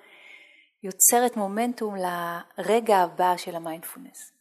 יוצרת 0.82 1.36
מומנטום 1.36 1.94
לרגע 1.96 2.96
הבא 2.96 3.36
של 3.36 3.56
המיינדפולנס. 3.56 4.32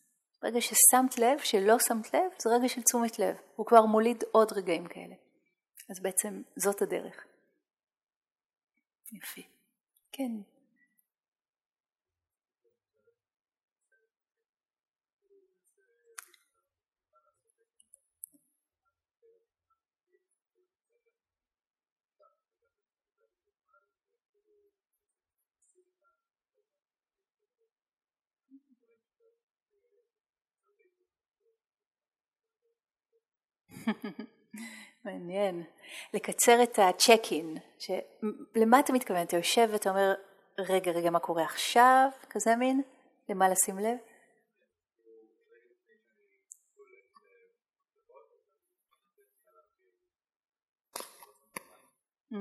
רגע 0.43 0.61
ששמת 0.61 1.17
לב, 1.17 1.39
שלא 1.39 1.79
שמת 1.79 2.13
לב, 2.13 2.31
זה 2.37 2.49
רגע 2.49 2.69
של 2.69 2.81
תשומת 2.81 3.19
לב. 3.19 3.35
הוא 3.55 3.65
כבר 3.65 3.85
מוליד 3.85 4.23
עוד 4.31 4.51
רגעים 4.51 4.87
כאלה. 4.87 5.15
אז 5.89 5.99
בעצם 6.01 6.41
זאת 6.55 6.81
הדרך. 6.81 7.25
יפי. 9.13 9.47
כן. 10.11 10.56
מעניין. 35.05 35.63
לקצר 36.13 36.63
את 36.63 36.79
הצ'ק 36.79 37.21
אין. 37.31 37.57
למה 38.55 38.79
אתה 38.79 38.93
מתכוון? 38.93 39.21
אתה 39.21 39.37
יושב 39.37 39.69
ואתה 39.71 39.89
אומר, 39.89 40.13
רגע, 40.59 40.91
רגע, 40.91 41.09
מה 41.09 41.19
קורה 41.19 41.43
עכשיו? 41.43 42.09
כזה 42.29 42.55
מין? 42.55 42.81
למה 43.29 43.49
לשים 43.49 43.79
לב? 43.79 43.97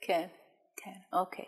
כן, 0.00 0.28
כן, 0.76 0.90
אוקיי. 1.12 1.44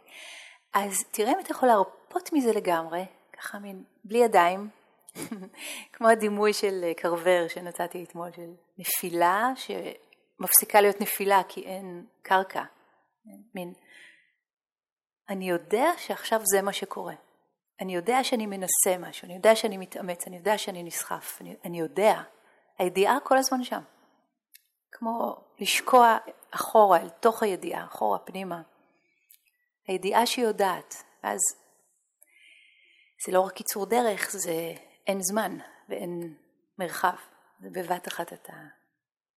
אז 0.73 1.05
תראה 1.11 1.33
אם 1.33 1.41
אתה 1.41 1.53
יכול 1.53 1.69
להרפות 1.69 2.33
מזה 2.33 2.53
לגמרי, 2.53 3.05
ככה 3.33 3.59
מין, 3.59 3.85
בלי 4.05 4.19
ידיים, 4.19 4.71
כמו 5.93 6.09
הדימוי 6.09 6.53
של 6.53 6.93
קרבר 6.97 7.49
שנתתי 7.49 8.05
אתמול, 8.05 8.33
של 8.33 8.51
נפילה 8.79 9.49
שמפסיקה 9.57 10.81
להיות 10.81 11.01
נפילה 11.01 11.43
כי 11.49 11.63
אין 11.65 12.07
קרקע. 12.23 12.63
מין, 13.55 13.73
אני 15.29 15.51
יודע 15.51 15.87
שעכשיו 15.97 16.41
זה 16.45 16.63
מה 16.63 16.73
שקורה. 16.73 17.15
אני 17.81 17.95
יודע 17.95 18.25
שאני 18.25 18.47
מנסה 18.47 18.99
משהו, 18.99 19.27
אני 19.27 19.35
יודע 19.35 19.57
שאני 19.57 19.77
מתאמץ, 19.77 20.27
אני 20.27 20.37
יודע 20.37 20.59
שאני 20.59 20.83
נסחף, 20.83 21.39
אני, 21.41 21.57
אני 21.65 21.81
יודע. 21.81 22.23
הידיעה 22.79 23.21
כל 23.25 23.39
הזמן 23.39 23.65
שם. 23.65 23.83
כמו 24.93 25.37
לשקוע 25.59 26.19
אחורה, 26.51 27.01
אל 27.01 27.09
תוך 27.09 27.43
הידיעה, 27.43 27.85
אחורה, 27.85 28.19
פנימה. 28.19 28.63
הידיעה 29.87 30.27
שהיא 30.27 30.45
יודעת, 30.45 30.95
ואז 31.25 31.41
זה 33.27 33.33
לא 33.33 33.41
רק 33.41 33.53
קיצור 33.53 33.87
דרך, 33.87 34.31
זה 34.31 34.75
אין 35.07 35.19
זמן 35.21 35.59
ואין 35.89 36.37
מרחב. 36.79 37.17
זה 37.61 37.69
בבת 37.73 38.09
אחת 38.09 38.33
אתה 38.33 38.57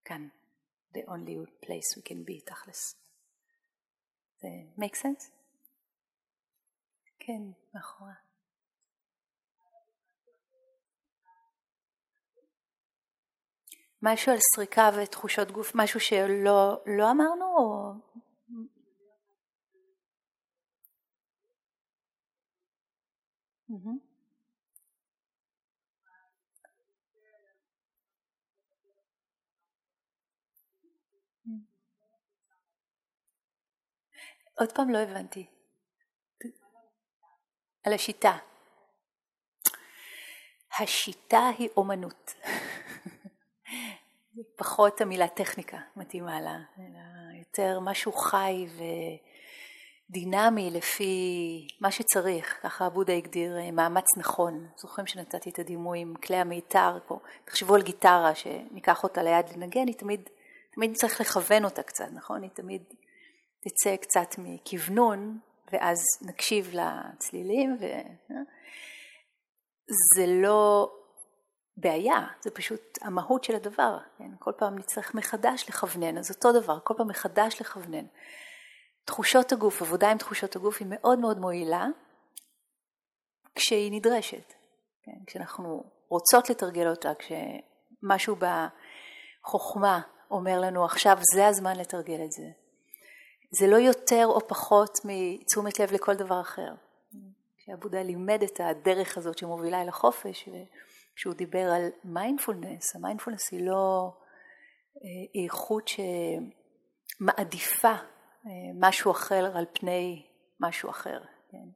כאן. 0.05 0.27
The 0.93 1.01
only 1.07 1.65
place 1.65 1.99
we 1.99 2.01
can 2.01 2.25
be, 2.27 2.45
תכלס. 2.45 2.95
זה 4.41 4.47
make 4.77 4.95
sense? 4.95 5.31
כן, 7.19 7.41
מאחורה. 7.73 8.13
משהו 14.01 14.31
על 14.31 14.37
סריקה 14.55 14.89
ותחושות 14.97 15.51
גוף, 15.51 15.71
משהו 15.75 15.99
שלא 15.99 16.83
לא 16.85 17.11
אמרנו 17.11 17.45
או... 17.45 17.93
Mm-hmm. 23.69 24.08
עוד 34.59 34.71
פעם 34.71 34.89
לא 34.89 34.97
הבנתי. 34.97 35.45
על 37.83 37.93
השיטה. 37.93 38.37
השיטה 40.79 41.49
היא 41.57 41.69
אומנות. 41.77 42.33
פחות 44.59 45.01
המילה 45.01 45.27
טכניקה 45.27 45.77
מתאימה 45.95 46.41
לה, 46.41 46.59
אלא 46.79 46.99
יותר 47.39 47.79
משהו 47.79 48.11
חי 48.11 48.67
ודינמי 50.09 50.69
לפי 50.71 51.67
מה 51.81 51.91
שצריך, 51.91 52.59
ככה 52.61 52.85
הבודה 52.85 53.13
הגדיר 53.13 53.57
אה, 53.57 53.71
מאמץ 53.71 54.17
נכון. 54.17 54.67
זוכרים 54.77 55.07
שנתתי 55.07 55.49
את 55.49 55.59
הדימוי 55.59 55.99
עם 55.99 56.15
כלי 56.15 56.37
המיתר, 56.37 56.99
פה. 57.07 57.19
תחשבו 57.45 57.75
על 57.75 57.81
גיטרה 57.81 58.35
שניקח 58.35 59.03
אותה 59.03 59.23
ליד 59.23 59.45
לנגן, 59.55 59.87
היא 59.87 59.95
תמיד, 59.95 60.29
תמיד 60.75 60.95
צריך 60.95 61.21
לכוון 61.21 61.65
אותה 61.65 61.83
קצת, 61.83 62.07
נכון? 62.13 62.43
היא 62.43 62.51
תמיד 62.51 62.83
תצא 63.61 63.95
קצת 63.95 64.35
מכוונון, 64.37 65.39
ואז 65.71 65.97
נקשיב 66.21 66.73
לצלילים, 66.73 67.77
ו... 67.79 67.83
אה? 67.85 68.41
זה 70.15 70.25
לא 70.27 70.91
בעיה, 71.77 72.27
זה 72.41 72.51
פשוט 72.51 72.97
המהות 73.01 73.43
של 73.43 73.55
הדבר, 73.55 73.97
כן? 74.17 74.31
כל 74.39 74.51
פעם 74.57 74.77
נצטרך 74.77 75.15
מחדש 75.15 75.65
לכוונן, 75.69 76.17
אז 76.17 76.31
אותו 76.31 76.51
דבר, 76.61 76.79
כל 76.83 76.93
פעם 76.97 77.07
מחדש 77.07 77.61
לכוונן. 77.61 78.05
תחושות 79.05 79.51
הגוף, 79.51 79.81
עבודה 79.81 80.11
עם 80.11 80.17
תחושות 80.17 80.55
הגוף 80.55 80.77
היא 80.79 80.87
מאוד 80.89 81.19
מאוד 81.19 81.39
מועילה 81.39 81.85
כשהיא 83.55 83.91
נדרשת, 83.91 84.53
כן? 85.03 85.25
כשאנחנו 85.27 85.83
רוצות 86.09 86.49
לתרגל 86.49 86.87
אותה, 86.87 87.11
כשמשהו 87.19 88.35
בחוכמה 88.35 90.01
אומר 90.31 90.59
לנו 90.59 90.85
עכשיו 90.85 91.17
זה 91.35 91.47
הזמן 91.47 91.75
לתרגל 91.75 92.23
את 92.25 92.31
זה. 92.31 92.47
זה 93.51 93.67
לא 93.67 93.75
יותר 93.75 94.25
או 94.25 94.47
פחות 94.47 94.99
מתשומת 95.05 95.79
לב 95.79 95.91
לכל 95.91 96.15
דבר 96.15 96.41
אחר. 96.41 96.73
כשהבודהה 97.57 98.03
לימד 98.03 98.43
את 98.43 98.59
הדרך 98.59 99.17
הזאת 99.17 99.37
שמובילה 99.37 99.81
אל 99.81 99.89
החופש, 99.89 100.49
כשהוא 101.15 101.33
דיבר 101.33 101.71
על 101.75 101.89
מיינדפולנס, 102.03 102.95
המיינדפולנס 102.95 103.51
היא 103.51 103.65
לא 103.65 104.11
אה, 104.97 105.43
איכות 105.43 105.89
שמעדיפה 107.19 107.93
אה, 108.45 108.51
משהו 108.79 109.11
אחר 109.11 109.57
על 109.57 109.65
פני 109.73 110.25
משהו 110.59 110.89
אחר. 110.89 111.19
כן? 111.51 111.67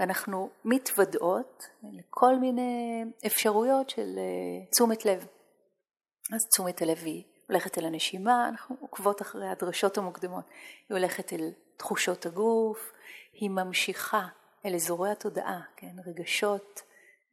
ואנחנו 0.00 0.50
מתוודעות 0.64 1.62
לכל 1.92 2.36
מיני 2.36 3.04
אפשרויות 3.26 3.90
של 3.90 4.18
אה, 4.18 4.70
תשומת 4.70 5.04
לב. 5.04 5.26
אז 6.34 6.46
תשומת 6.48 6.82
הלב 6.82 6.98
היא 6.98 7.24
הולכת 7.48 7.78
אל 7.78 7.84
הנשימה, 7.84 8.48
אנחנו 8.48 8.76
עוקבות 8.80 9.22
אחרי 9.22 9.48
הדרשות 9.48 9.98
המוקדמות. 9.98 10.44
היא 10.88 10.96
הולכת 10.98 11.32
אל 11.32 11.50
תחושות 11.76 12.26
הגוף, 12.26 12.92
היא 13.32 13.50
ממשיכה 13.50 14.26
אל 14.66 14.74
אזורי 14.74 15.10
התודעה, 15.10 15.60
כן? 15.76 15.96
רגשות, 16.06 16.82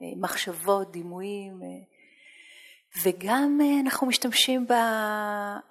אה, 0.01 0.07
מחשבות, 0.21 0.91
דימויים, 0.91 1.61
אה, 1.63 1.67
וגם 3.03 3.59
אה, 3.61 3.79
אנחנו 3.81 4.07
משתמשים 4.07 4.67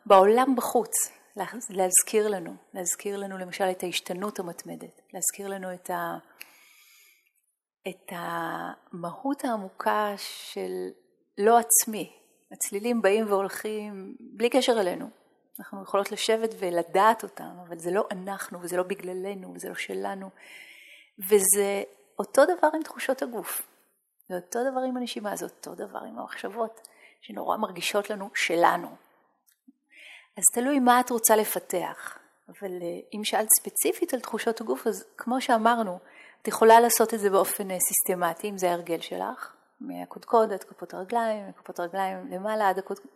בעולם 0.07 0.57
בחוץ, 0.57 0.93
להזכיר 1.71 2.29
לנו, 2.29 2.55
להזכיר 2.75 3.17
לנו 3.17 3.39
למשל 3.39 3.65
את 3.71 3.83
ההשתנות 3.83 4.39
המתמדת, 4.39 5.01
להזכיר 5.13 5.49
לנו 5.49 5.75
את, 5.75 5.91
ה, 5.91 6.19
את 7.89 8.13
המהות 8.13 9.45
העמוקה 9.45 10.15
של 10.17 10.89
לא 11.39 11.59
עצמי. 11.59 12.24
הצלילים 12.53 13.03
באים 13.03 13.27
והולכים 13.29 14.17
בלי 14.21 14.51
קשר 14.51 14.81
אלינו. 14.81 15.11
אנחנו 15.59 15.83
יכולות 15.83 16.13
לשבת 16.13 16.55
ולדעת 16.59 17.23
אותם, 17.23 17.57
אבל 17.69 17.79
זה 17.79 17.91
לא 17.91 18.07
אנחנו, 18.11 18.63
וזה 18.63 18.77
לא 18.77 18.83
בגללנו, 18.83 19.55
וזה 19.55 19.69
לא 19.69 19.75
שלנו. 19.75 20.31
וזה 21.19 21.83
אותו 22.19 22.45
דבר 22.45 22.69
עם 22.75 22.83
תחושות 22.83 23.23
הגוף. 23.23 23.63
זה 24.29 24.35
אותו 24.35 24.59
דבר 24.71 24.81
עם 24.81 24.97
הנשימה, 24.97 25.37
זה 25.37 25.45
אותו 25.45 25.75
דבר 25.75 25.99
עם 25.99 26.19
המחשבות, 26.19 26.89
שנורא 27.21 27.57
מרגישות 27.57 28.11
לנו 28.11 28.31
שלנו. 28.35 28.89
אז 30.37 30.43
תלוי 30.55 30.79
מה 30.79 31.01
את 31.01 31.11
רוצה 31.11 31.37
לפתח. 31.37 32.19
אבל 32.49 32.83
אה, 32.83 33.19
אם 33.19 33.25
שאלת 33.25 33.49
ספציפית 33.61 34.15
על 34.15 34.21
תחושות 34.21 34.61
הגוף, 34.61 34.87
אז 34.87 35.05
כמו 35.17 35.41
שאמרנו, 35.41 35.99
את 36.43 36.49
יכולה 36.49 36.81
לעשות 36.81 37.15
את 37.15 37.21
זה 37.21 37.31
באופן 37.31 37.71
אה, 37.71 37.77
סיסטמטי, 37.81 38.51
אם 38.51 38.59
זה 38.59 38.71
ההרגל 38.71 39.01
שלך, 39.01 39.54
מהקודקוד 39.81 40.53
עד 40.53 40.65
כפות 40.65 40.95
הרגליים, 40.95 41.49
מכפות 41.49 41.79
הרגליים 41.79 42.29
למעלה 42.31 42.69
עד 42.69 42.79
הקודקוד, 42.79 43.11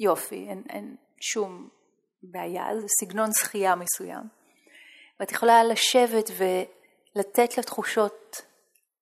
יופי, 0.00 0.48
אין, 0.48 0.62
אין 0.70 0.96
שום 1.20 1.68
בעיה, 2.22 2.80
זה 2.80 2.86
סגנון 3.00 3.30
שחייה 3.32 3.74
מסוים. 3.74 4.22
ואת 5.20 5.32
יכולה 5.32 5.64
לשבת 5.64 6.30
ולתת 6.36 7.58
לתחושות 7.58 8.42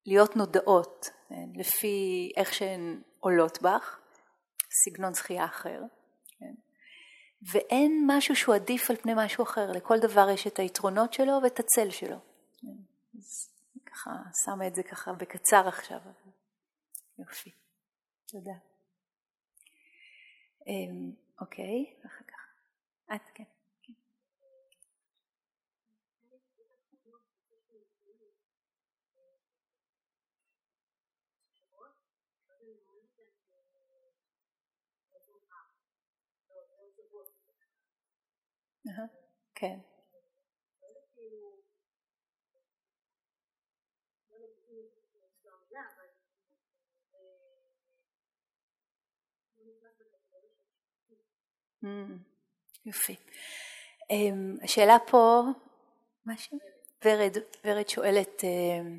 להיות 0.07 0.37
נודעות, 0.37 1.11
כן, 1.29 1.49
לפי 1.55 2.33
איך 2.37 2.55
שהן 2.55 3.01
עולות 3.21 3.63
בך, 3.63 3.99
סגנון 4.85 5.15
זכייה 5.15 5.45
אחר, 5.45 5.81
כן? 6.39 6.55
ואין 7.53 8.05
משהו 8.07 8.37
שהוא 8.37 8.55
עדיף 8.55 8.91
על 8.91 8.97
פני 8.97 9.13
משהו 9.17 9.45
אחר, 9.45 9.73
לכל 9.73 9.99
דבר 9.99 10.31
יש 10.31 10.47
את 10.47 10.59
היתרונות 10.59 11.13
שלו 11.13 11.33
ואת 11.43 11.61
הצל 11.61 11.91
שלו. 11.91 12.17
כן? 12.61 12.69
אז 13.19 13.49
ככה, 13.87 14.11
שמה 14.45 14.67
את 14.67 14.75
זה 14.75 14.83
ככה 14.83 15.13
בקצר 15.13 15.69
עכשיו. 15.69 15.99
יופי, 17.23 17.51
תודה. 18.27 18.53
אמ, 20.67 21.13
אוקיי, 21.41 21.95
אחר 22.07 22.25
כך. 22.29 22.55
את, 23.15 23.23
כן. 23.35 23.45
כן. 39.55 39.79
Mm, 41.15 41.63
יופי. 52.87 53.17
אמ, 54.11 54.57
השאלה 54.63 54.97
פה, 55.07 55.43
משהו? 56.27 56.59
ורד, 57.05 57.37
ורד 57.65 57.89
שואלת, 57.89 58.45
אמ, 58.45 58.99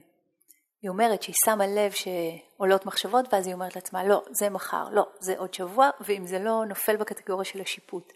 היא 0.82 0.90
אומרת 0.90 1.24
שהיא 1.24 1.36
שמה 1.46 1.68
לב 1.68 1.92
שעולות 1.92 2.86
מחשבות 2.86 3.34
ואז 3.34 3.48
היא 3.48 3.54
אומרת 3.54 3.76
לעצמה 3.76 4.04
לא, 4.04 4.24
זה 4.32 4.50
מחר, 4.50 4.90
לא, 4.92 5.06
זה 5.20 5.38
עוד 5.38 5.54
שבוע, 5.54 5.90
ואם 6.08 6.28
זה 6.28 6.40
לא 6.40 6.66
נופל 6.70 6.98
בקטגוריה 6.98 7.46
של 7.46 7.62
השיפוט. 7.62 8.14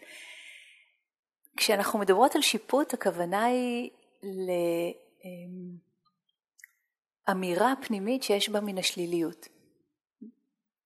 כשאנחנו 1.56 1.98
מדברות 1.98 2.36
על 2.36 2.42
שיפוט 2.42 2.94
הכוונה 2.94 3.44
היא 3.44 3.90
אמירה 7.30 7.72
פנימית 7.86 8.22
שיש 8.22 8.48
בה 8.48 8.60
מן 8.60 8.78
השליליות. 8.78 9.48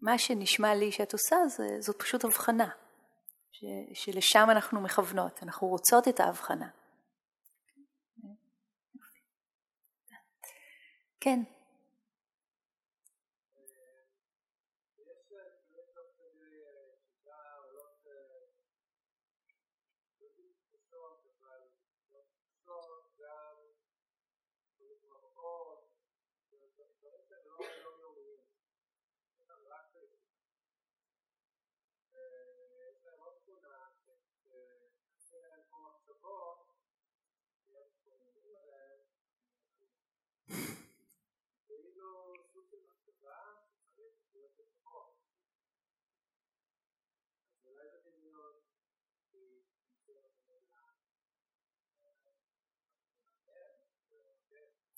מה 0.00 0.18
שנשמע 0.18 0.74
לי 0.74 0.92
שאת 0.92 1.12
עושה 1.12 1.36
זה, 1.48 1.80
זאת 1.80 2.02
פשוט 2.02 2.24
הבחנה, 2.24 2.68
ש, 3.52 3.64
שלשם 3.94 4.46
אנחנו 4.50 4.80
מכוונות, 4.80 5.42
אנחנו 5.42 5.68
רוצות 5.68 6.08
את 6.08 6.20
ההבחנה. 6.20 6.68
כן. 11.20 11.42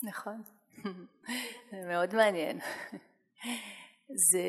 נכון, 0.04 0.42
זה 1.70 1.76
מאוד 1.90 2.14
מעניין. 2.14 2.60
זה 4.30 4.42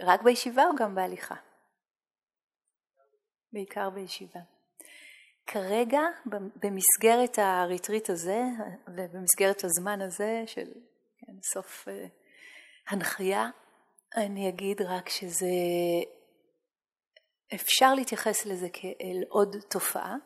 רק 0.00 0.22
בישיבה 0.22 0.64
או 0.64 0.76
גם 0.76 0.94
בהליכה? 0.94 1.34
בעיקר 3.52 3.90
בישיבה. 3.90 4.40
כרגע 5.46 6.00
במסגרת 6.56 7.38
הריטריט 7.38 8.10
הזה 8.10 8.42
ובמסגרת 8.88 9.64
הזמן 9.64 10.00
הזה 10.00 10.42
של 10.46 10.72
כן, 11.18 11.32
סוף 11.52 11.88
uh, 11.88 11.90
הנחיה, 12.88 13.48
אני 14.16 14.48
אגיד 14.48 14.82
רק 14.82 15.08
שזה 15.08 15.46
אפשר 17.54 17.94
להתייחס 17.94 18.46
לזה 18.46 18.68
כאל 18.72 19.22
עוד 19.28 19.56
תופעה 19.68 20.16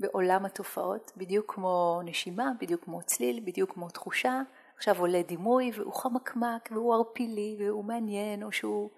בעולם 0.00 0.44
התופעות, 0.44 1.12
בדיוק 1.16 1.54
כמו 1.54 2.00
נשימה, 2.04 2.50
בדיוק 2.60 2.84
כמו 2.84 3.02
צליל, 3.02 3.40
בדיוק 3.44 3.72
כמו 3.72 3.88
תחושה. 3.88 4.42
עכשיו 4.76 5.00
עולה 5.00 5.22
דימוי 5.22 5.70
והוא 5.74 5.94
חמקמק 5.94 6.68
והוא 6.70 6.94
ערפילי 6.94 7.56
והוא 7.60 7.84
מעניין 7.84 8.42
או 8.42 8.52
שהוא 8.52 8.90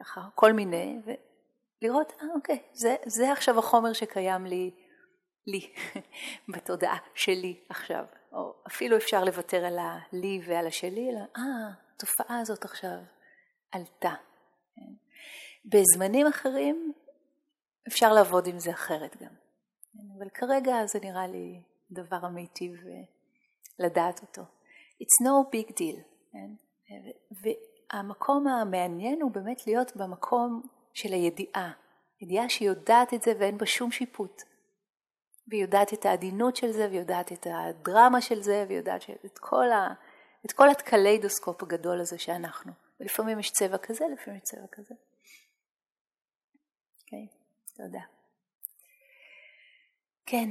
ככה 0.00 0.20
כל 0.34 0.52
מיני 0.52 0.98
ולראות 1.04 2.12
אה 2.22 2.26
אוקיי 2.34 2.62
זה, 2.72 2.96
זה 3.06 3.32
עכשיו 3.32 3.58
החומר 3.58 3.92
שקיים 3.92 4.46
לי, 4.46 4.70
לי 5.46 5.74
בתודעה 6.54 6.98
שלי 7.14 7.60
עכשיו 7.68 8.04
או 8.32 8.54
אפילו 8.66 8.96
אפשר 8.96 9.24
לוותר 9.24 9.64
על 9.64 9.78
הלי 9.78 10.40
ועל 10.46 10.66
השלי 10.66 11.10
אלא 11.10 11.20
אה 11.36 11.88
התופעה 11.94 12.40
הזאת 12.40 12.64
עכשיו 12.64 12.98
עלתה. 13.72 14.14
כן? 14.74 14.92
בזמנים 15.64 16.26
אחרים 16.26 16.92
אפשר 17.88 18.12
לעבוד 18.12 18.46
עם 18.46 18.58
זה 18.58 18.70
אחרת 18.70 19.16
גם. 19.22 19.47
אבל 20.18 20.28
כרגע 20.34 20.86
זה 20.86 20.98
נראה 21.02 21.26
לי 21.26 21.62
דבר 21.90 22.26
אמיתי 22.26 22.72
ולדעת 23.78 24.20
אותו. 24.22 24.42
It's 25.02 25.26
no 25.26 25.54
big 25.54 25.70
deal. 25.70 26.02
כן? 26.32 26.50
והמקום 27.30 28.48
המעניין 28.48 29.22
הוא 29.22 29.30
באמת 29.30 29.66
להיות 29.66 29.96
במקום 29.96 30.62
של 30.92 31.12
הידיעה. 31.12 31.72
ידיעה 32.20 32.48
שיודעת 32.48 33.14
את 33.14 33.22
זה 33.22 33.32
ואין 33.38 33.58
בה 33.58 33.66
שום 33.66 33.90
שיפוט. 33.90 34.42
והיא 35.48 35.62
יודעת 35.62 35.92
את 35.92 36.06
העדינות 36.06 36.56
של 36.56 36.70
זה, 36.70 36.86
והיא 36.88 37.00
יודעת 37.00 37.32
את 37.32 37.46
הדרמה 37.50 38.20
של 38.20 38.42
זה, 38.42 38.64
והיא 38.66 38.78
יודעת 38.78 39.02
את 39.24 39.38
כל, 39.38 39.70
ה... 39.70 39.94
את 40.46 40.52
כל 40.52 40.68
הקליידוסקופ 40.68 41.62
הגדול 41.62 42.00
הזה 42.00 42.18
שאנחנו. 42.18 42.72
ולפעמים 43.00 43.38
יש 43.38 43.50
צבע 43.50 43.78
כזה, 43.78 44.04
לפעמים 44.12 44.40
יש 44.42 44.44
צבע 44.44 44.66
כזה. 44.72 44.94
אוקיי, 47.02 47.26
okay, 47.30 47.76
תודה. 47.76 48.17
כן. 50.30 50.50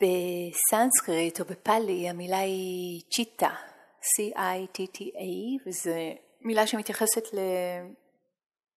בסנסקריט 0.00 1.40
או 1.40 1.44
בפאלי 1.44 2.08
המילה 2.08 2.38
היא 2.38 3.02
צ'יטה, 3.10 3.50
C-I-T-T-A, 4.00 5.62
וזו 5.66 5.90
מילה 6.40 6.66
שמתייחסת 6.66 7.24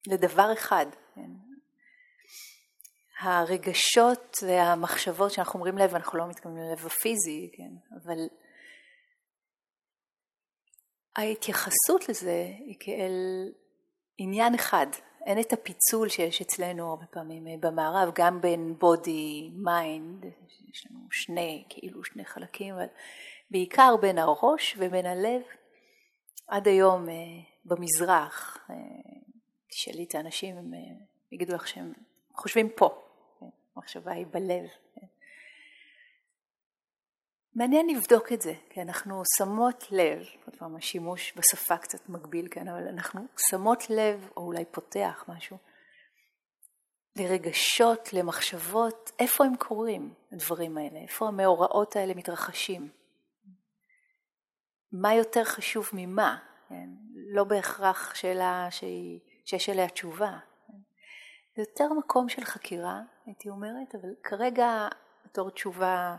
לדבר 0.08 0.54
אחד. 0.54 0.86
הרגשות 3.22 4.38
והמחשבות 4.48 5.32
שאנחנו 5.32 5.60
אומרים 5.60 5.78
לב, 5.78 5.96
אנחנו 5.96 6.18
לא 6.18 6.28
מתכוונים 6.28 6.64
ללב 6.64 6.86
הפיזי, 6.86 7.50
כן? 7.54 8.00
אבל 8.04 8.28
ההתייחסות 11.16 12.10
לזה 12.10 12.46
היא 12.58 12.76
כאל 12.80 13.52
עניין 14.18 14.56
אחד, 14.56 14.88
אין 15.26 15.40
את 15.40 15.54
הפיצול 15.54 16.10
שיש 16.10 16.42
אצלנו 16.42 16.90
הרבה 16.90 17.06
פעמים 17.06 17.62
במערב, 17.62 18.12
גם 18.16 18.42
בין 18.42 18.76
body, 18.80 19.52
mind, 19.56 20.26
יש 20.74 20.88
לנו 20.90 21.00
שני, 21.12 21.66
כאילו 21.70 22.04
שני 22.04 22.26
חלקים, 22.26 22.74
אבל 22.74 22.86
בעיקר 23.52 23.96
בין 24.02 24.18
הראש 24.18 24.76
ובין 24.78 25.06
הלב. 25.06 25.42
עד 26.48 26.68
היום 26.68 27.10
אה, 27.10 27.14
במזרח, 27.66 28.58
אה, 28.70 28.76
תשאלי 29.68 30.04
את 30.04 30.16
האנשים, 30.16 30.58
הם 30.58 30.74
אה, 30.74 30.80
יגידו 31.32 31.56
לך 31.56 31.68
שהם 31.68 31.94
חושבים 32.36 32.70
פה, 32.76 32.90
המחשבה 33.76 34.12
היא 34.12 34.26
בלב. 34.32 34.70
מעניין 37.56 37.88
לבדוק 37.90 38.32
את 38.32 38.42
זה, 38.42 38.54
כי 38.70 38.82
אנחנו 38.82 39.24
שמות 39.38 39.92
לב, 39.92 40.26
עוד 40.46 40.56
פעם 40.56 40.76
השימוש 40.76 41.34
בשפה 41.38 41.78
קצת 41.78 42.10
מגביל 42.10 42.48
כאן, 42.52 42.68
אבל 42.68 42.88
אנחנו 42.88 43.22
שמות 43.50 43.90
לב, 43.90 44.30
או 44.38 44.46
אולי 44.46 44.66
פותח 44.66 45.26
משהו, 45.28 45.58
לרגשות, 47.16 48.14
למחשבות, 48.14 49.12
איפה 49.20 49.46
הם 49.46 49.56
קורים, 49.56 50.14
הדברים 50.32 50.78
האלה, 50.78 51.00
איפה 51.00 51.28
המאורעות 51.28 51.96
האלה 51.96 52.14
מתרחשים. 52.14 52.90
מה 54.92 55.14
יותר 55.14 55.44
חשוב 55.44 55.90
ממה, 55.94 56.38
כן? 56.70 56.90
לא 57.34 57.44
בהכרח 57.44 58.16
שאלה 58.16 58.68
שהיא, 58.70 59.20
שיש 59.46 59.70
עליה 59.70 59.90
תשובה. 59.90 60.38
זה 61.56 61.62
יותר 61.62 61.94
מקום 61.94 62.30
של 62.30 62.46
חקירה, 62.46 63.02
הייתי 63.26 63.50
אומרת, 63.50 63.96
אבל 63.96 64.10
כרגע 64.24 64.88
בתור 65.26 65.50
תשובה 65.50 66.16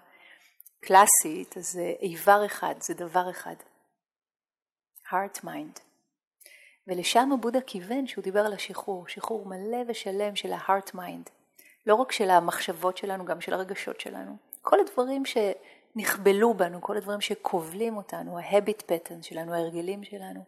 קלאסית, 0.81 1.57
אז 1.57 1.69
זה 1.69 1.93
איבר 2.01 2.47
אחד, 2.47 2.75
זה 2.81 2.95
דבר 2.95 3.31
אחד. 3.31 3.55
heart 5.13 5.45
mind. 5.45 5.81
ולשם 6.87 7.33
הבודה 7.33 7.61
כיוון 7.61 8.07
שהוא 8.07 8.25
דיבר 8.25 8.41
על 8.41 8.53
השחרור, 8.53 9.09
שחרור 9.09 9.47
מלא 9.47 9.79
ושלם 9.89 10.37
של 10.37 10.53
ה-heart 10.53 10.95
mind. 10.95 11.31
לא 11.87 11.95
רק 11.95 12.13
של 12.13 12.31
המחשבות 12.31 12.97
שלנו, 12.97 13.25
גם 13.25 13.41
של 13.41 13.55
הרגשות 13.55 14.01
שלנו. 14.01 14.37
כל 14.63 14.81
הדברים 14.81 15.23
שנכבלו 15.25 16.55
בנו, 16.55 16.81
כל 16.81 16.97
הדברים 16.97 17.21
שכובלים 17.21 17.97
אותנו, 17.97 18.39
ה-habit 18.39 18.83
pattern 18.83 19.23
שלנו, 19.23 19.55
ההרגלים 19.55 20.05
שלנו, 20.05 20.45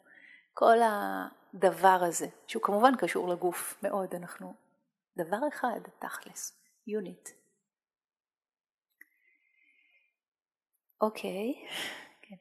כל 0.54 0.78
הדבר 0.82 1.98
הזה, 2.02 2.26
שהוא 2.46 2.62
כמובן 2.62 2.96
קשור 2.96 3.28
לגוף 3.28 3.78
מאוד, 3.82 4.14
אנחנו 4.14 4.54
דבר 5.16 5.48
אחד, 5.48 5.80
תכלס, 5.98 6.58
יוניט. 6.86 7.28
אוקיי, 11.00 11.54
כן. 12.22 12.36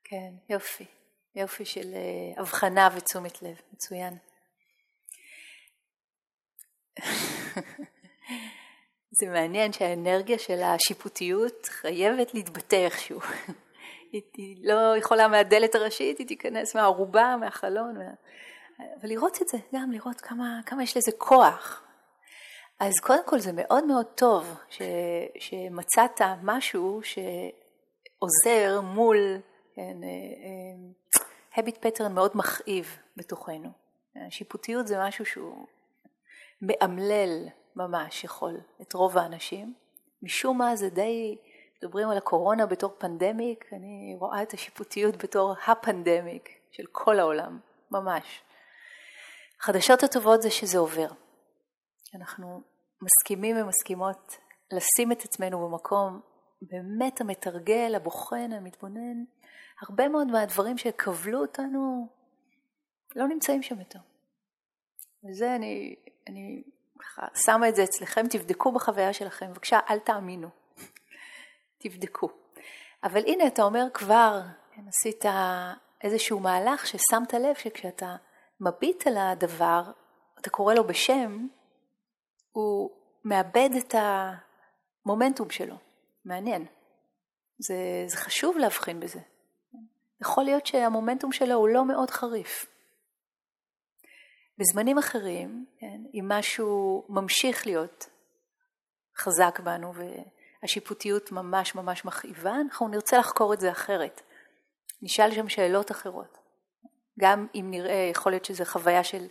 כן, 0.03 0.33
יופי. 0.49 0.85
יופי 1.35 1.65
של 1.65 1.93
אה, 1.93 2.33
הבחנה 2.41 2.89
ותשומת 2.95 3.41
לב, 3.41 3.61
מצוין. 3.73 4.17
זה 9.17 9.27
מעניין 9.27 9.73
שהאנרגיה 9.73 10.39
של 10.39 10.61
השיפוטיות 10.63 11.65
חייבת 11.65 12.33
להתבטא 12.33 12.75
איכשהו. 12.75 13.19
היא, 14.11 14.21
היא 14.37 14.57
לא 14.61 14.97
יכולה 14.97 15.27
מהדלת 15.27 15.75
הראשית, 15.75 16.17
היא 16.17 16.27
תיכנס 16.27 16.75
מהערובה, 16.75 17.35
מהחלון, 17.39 17.97
מה... 17.97 18.03
ולראות 19.01 19.41
את 19.41 19.47
זה, 19.47 19.57
גם 19.73 19.91
לראות 19.91 20.21
כמה, 20.21 20.59
כמה 20.65 20.83
יש 20.83 20.97
לזה 20.97 21.11
כוח. 21.17 21.82
אז 22.79 22.93
קודם 23.01 23.25
כל 23.25 23.39
זה 23.39 23.51
מאוד 23.53 23.85
מאוד 23.85 24.05
טוב 24.05 24.55
ש, 24.69 24.81
שמצאת 25.39 26.21
משהו 26.43 27.01
שעוזר 27.03 28.81
מול 28.81 29.17
כן, 29.75 29.97
הביט 31.55 31.75
אה, 31.75 31.91
פטרן 31.91 32.05
אה, 32.05 32.13
מאוד 32.13 32.31
מכאיב 32.35 32.97
בתוכנו. 33.17 33.69
השיפוטיות 34.27 34.87
זה 34.87 34.99
משהו 34.99 35.25
שהוא 35.25 35.65
מאמלל 36.61 37.47
ממש 37.75 38.23
יכול 38.23 38.57
את 38.81 38.93
רוב 38.93 39.17
האנשים. 39.17 39.73
משום 40.21 40.57
מה 40.57 40.75
זה 40.75 40.89
די, 40.89 41.37
מדברים 41.83 42.09
על 42.09 42.17
הקורונה 42.17 42.65
בתור 42.65 42.95
פנדמיק, 42.97 43.65
אני 43.73 44.15
רואה 44.19 44.43
את 44.43 44.53
השיפוטיות 44.53 45.23
בתור 45.23 45.55
הפנדמיק 45.67 46.49
של 46.71 46.83
כל 46.91 47.19
העולם, 47.19 47.59
ממש. 47.91 48.41
החדשות 49.59 50.03
הטובות 50.03 50.41
זה 50.41 50.51
שזה 50.51 50.77
עובר. 50.77 51.07
אנחנו 52.15 52.61
מסכימים 53.01 53.57
ומסכימות 53.57 54.37
לשים 54.71 55.11
את 55.11 55.21
עצמנו 55.21 55.69
במקום 55.69 56.21
באמת 56.61 57.21
המתרגל, 57.21 57.93
הבוחן, 57.95 58.51
המתבונן. 58.51 59.23
הרבה 59.81 60.09
מאוד 60.09 60.27
מהדברים 60.27 60.77
שכבלו 60.77 61.41
אותנו 61.41 62.07
לא 63.15 63.27
נמצאים 63.27 63.63
שם 63.63 63.79
יותר. 63.79 63.99
וזה 65.23 65.55
אני, 65.55 65.95
אני 66.29 66.63
ככה 66.99 67.27
שמה 67.35 67.69
את 67.69 67.75
זה 67.75 67.83
אצלכם, 67.83 68.27
תבדקו 68.29 68.71
בחוויה 68.71 69.13
שלכם, 69.13 69.51
בבקשה 69.51 69.79
אל 69.89 69.99
תאמינו, 69.99 70.47
תבדקו. 71.81 72.29
אבל 73.03 73.21
הנה 73.25 73.47
אתה 73.47 73.63
אומר 73.63 73.85
כבר, 73.93 74.41
כן, 74.71 74.81
עשית 74.87 75.25
איזשהו 76.03 76.39
מהלך 76.39 76.87
ששמת 76.87 77.33
לב 77.33 77.55
שכשאתה 77.55 78.15
מביט 78.59 79.07
על 79.07 79.17
הדבר, 79.17 79.83
אתה 80.39 80.49
קורא 80.49 80.73
לו 80.73 80.87
בשם, 80.87 81.47
הוא 82.53 82.89
מאבד 83.25 83.69
את 83.77 83.95
המומנטום 85.05 85.49
שלו. 85.49 85.75
מעניין. 86.25 86.65
זה, 87.57 87.75
זה 88.07 88.17
חשוב 88.17 88.57
להבחין 88.57 88.99
בזה. 88.99 89.19
יכול 90.21 90.43
להיות 90.43 90.65
שהמומנטום 90.65 91.31
שלו 91.31 91.55
הוא 91.55 91.69
לא 91.69 91.85
מאוד 91.85 92.09
חריף. 92.09 92.65
בזמנים 94.57 94.97
אחרים, 94.97 95.65
כן, 95.79 96.01
אם 96.13 96.25
משהו 96.27 97.05
ממשיך 97.09 97.67
להיות 97.67 98.09
חזק 99.17 99.59
בנו 99.59 99.93
והשיפוטיות 100.61 101.31
ממש 101.31 101.75
ממש 101.75 102.05
מכאיבה, 102.05 102.55
אנחנו 102.65 102.87
נרצה 102.87 103.17
לחקור 103.17 103.53
את 103.53 103.59
זה 103.59 103.71
אחרת. 103.71 104.21
נשאל 105.01 105.31
שם 105.31 105.49
שאלות 105.49 105.91
אחרות. 105.91 106.37
גם 107.19 107.47
אם 107.55 107.67
נראה, 107.69 108.09
יכול 108.11 108.31
להיות 108.31 108.45
שזו 108.45 108.65
חוויה 108.65 109.03
של 109.03 109.27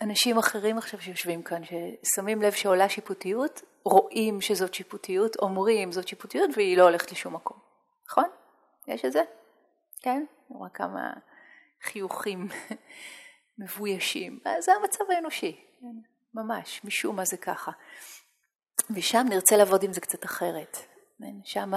אנשים 0.00 0.38
אחרים 0.38 0.78
עכשיו 0.78 1.00
שיושבים 1.00 1.42
כאן, 1.42 1.62
ששמים 1.64 2.42
לב 2.42 2.52
שעולה 2.52 2.88
שיפוטיות, 2.88 3.62
רואים 3.84 4.40
שזאת 4.40 4.74
שיפוטיות, 4.74 5.36
אומרים 5.36 5.92
זאת 5.92 6.08
שיפוטיות 6.08 6.50
והיא 6.56 6.76
לא 6.76 6.82
הולכת 6.82 7.12
לשום 7.12 7.34
מקום. 7.34 7.58
נכון? 8.10 8.28
יש 8.86 9.04
את 9.04 9.12
זה? 9.12 9.22
כן? 10.02 10.24
רואה 10.48 10.70
כמה 10.70 11.12
חיוכים 11.82 12.48
מבוישים. 13.58 14.38
זה 14.58 14.72
המצב 14.72 15.04
האנושי, 15.10 15.60
כן? 15.80 15.86
ממש, 16.34 16.84
משום 16.84 17.16
מה 17.16 17.24
זה 17.24 17.36
ככה. 17.36 17.72
ושם 18.90 19.26
נרצה 19.28 19.56
לעבוד 19.56 19.82
עם 19.82 19.92
זה 19.92 20.00
קצת 20.00 20.24
אחרת. 20.24 20.76
כן? 21.18 21.34
שם 21.44 21.72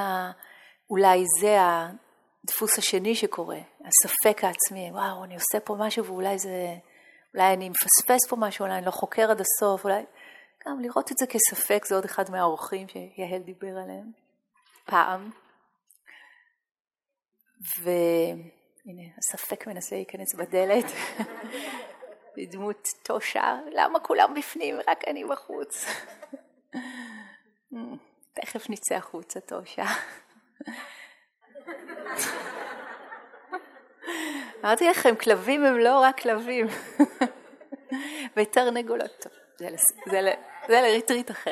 אולי 0.90 1.26
זה 1.40 1.58
הדפוס 1.62 2.78
השני 2.78 3.16
שקורה, 3.16 3.60
הספק 3.86 4.44
העצמי, 4.44 4.92
וואו, 4.92 5.24
אני 5.24 5.36
עושה 5.36 5.60
פה 5.64 5.76
משהו 5.80 6.06
ואולי 6.06 6.40
זה, 6.40 6.76
אולי 7.36 7.54
אני 7.54 7.70
מפספס 7.70 8.30
פה 8.30 8.36
משהו, 8.36 8.66
אולי 8.66 8.78
אני 8.78 8.86
לא 8.86 8.92
חוקר 8.92 9.32
עד 9.32 9.42
הסוף, 9.42 9.84
אולי... 9.84 10.04
גם 10.68 10.80
לראות 10.80 11.12
את 11.12 11.18
זה 11.18 11.26
כספק, 11.28 11.86
זה 11.86 11.96
עוד 11.96 12.06
אחד 12.06 12.32
מהאורחים 12.32 12.88
שיהל 12.88 13.42
דיבר 13.42 13.68
עליהם 13.68 14.12
פעם. 14.86 15.32
והנה, 17.80 19.04
הספק 19.18 19.68
מנסה 19.68 19.96
להיכנס 19.96 20.36
בדלת, 20.36 20.86
בדמות 22.38 22.88
תושה, 23.04 23.60
למה 23.72 24.00
כולם 24.00 24.34
בפנים, 24.34 24.80
רק 24.88 25.08
אני 25.08 25.26
בחוץ? 25.26 25.86
תכף 28.42 28.70
נצא 28.70 28.96
החוצה, 28.96 29.40
תושה. 29.40 29.86
אמרתי 34.64 34.90
לכם, 34.90 35.16
כלבים 35.16 35.66
הם 35.66 35.80
לא 35.80 36.00
רק 36.00 36.20
כלבים. 36.20 36.68
ותרנגולות, 38.38 39.12
טוב, 39.20 39.32
זה, 39.58 39.68
זה, 40.68 40.82
לריטריט 40.82 41.32
אחר. 41.32 41.52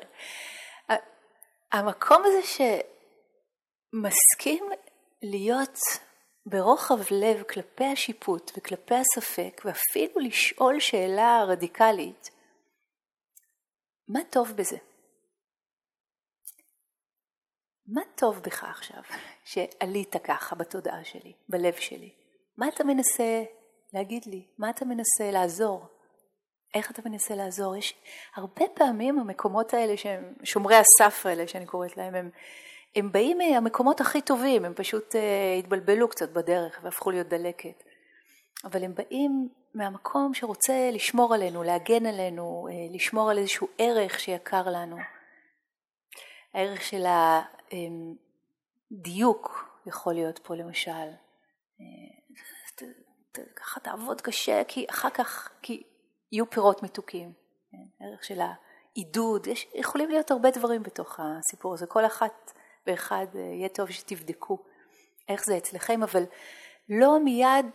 המקום 1.72 2.24
הזה 2.26 2.41
שמסכים 3.93 4.70
להיות 5.22 5.78
ברוחב 6.45 6.99
לב 7.12 7.43
כלפי 7.43 7.86
השיפוט 7.86 8.51
וכלפי 8.57 8.95
הספק, 8.95 9.62
ואפילו 9.66 10.20
לשאול 10.20 10.80
שאלה 10.80 11.43
רדיקלית, 11.47 12.30
מה 14.07 14.20
טוב 14.30 14.51
בזה? 14.55 14.78
מה 17.88 18.01
טוב 18.16 18.39
בך 18.39 18.64
עכשיו 18.64 19.01
שעלית 19.43 20.16
ככה 20.24 20.55
בתודעה 20.55 21.03
שלי, 21.03 21.34
בלב 21.49 21.76
שלי? 21.76 22.18
מה 22.60 22.68
אתה 22.68 22.84
מנסה 22.84 23.43
להגיד 23.93 24.26
לי? 24.26 24.45
מה 24.57 24.70
אתה 24.70 24.86
מנסה 24.86 25.32
לעזור? 25.32 25.86
איך 26.74 26.91
אתה 26.91 27.01
מנסה 27.05 27.36
לעזור? 27.36 27.76
יש 27.76 27.95
הרבה 28.36 28.66
פעמים 28.74 29.20
המקומות 29.20 29.74
האלה 29.74 29.97
שהם 29.97 30.34
שומרי 30.43 30.76
הסף 30.76 31.26
האלה 31.26 31.47
שאני 31.47 31.66
קוראת 31.66 31.97
להם, 31.97 32.16
הם, 32.16 32.30
הם 32.95 33.12
באים 33.12 33.38
מהמקומות 33.38 34.01
הכי 34.01 34.22
טובים, 34.22 34.66
הם 34.66 34.74
פשוט 34.74 35.16
uh, 35.16 35.60
התבלבלו 35.60 36.07
קצת 36.07 36.30
בדרך 36.30 36.80
והפכו 36.84 37.12
להיות 37.12 37.28
דלקת. 37.28 37.84
אבל 38.64 38.84
הם 38.84 38.95
באים 38.95 39.49
מהמקום 39.74 40.34
שרוצה 40.34 40.89
לשמור 40.93 41.34
עלינו, 41.34 41.64
להגן 41.64 42.05
עלינו, 42.05 42.68
uh, 42.70 42.95
לשמור 42.95 43.30
על 43.30 43.38
איזשהו 43.38 43.68
ערך 43.78 44.20
שיקר 44.20 44.64
לנו. 44.70 44.97
הערך 46.53 46.82
של 46.82 47.05
הדיוק 48.91 49.70
יכול 49.86 50.14
להיות 50.14 50.39
פה 50.39 50.55
למשל. 50.55 51.10
ככה 53.55 53.80
תעבוד 53.80 54.21
קשה, 54.21 54.63
כי 54.67 54.86
אחר 54.89 55.09
כך, 55.09 55.49
כי 55.61 55.84
יהיו 56.32 56.49
פירות 56.49 56.84
מתוקים. 56.84 57.34
כן? 57.71 58.05
ערך 58.05 58.23
של 58.23 58.39
העידוד, 58.41 59.47
יש, 59.47 59.67
יכולים 59.75 60.09
להיות 60.09 60.32
הרבה 60.32 60.51
דברים 60.51 60.84
בתוך 60.84 61.19
הסיפור 61.19 61.73
הזה. 61.73 61.86
כל 61.86 62.05
אחת 62.05 62.51
ואחד 62.88 63.25
אה, 63.36 63.39
יהיה 63.39 63.69
טוב 63.69 63.89
שתבדקו 63.89 64.57
איך 65.30 65.41
זה 65.45 65.57
אצלכם, 65.57 66.03
אבל 66.03 66.23
לא 66.89 67.19
מיד, 67.19 67.65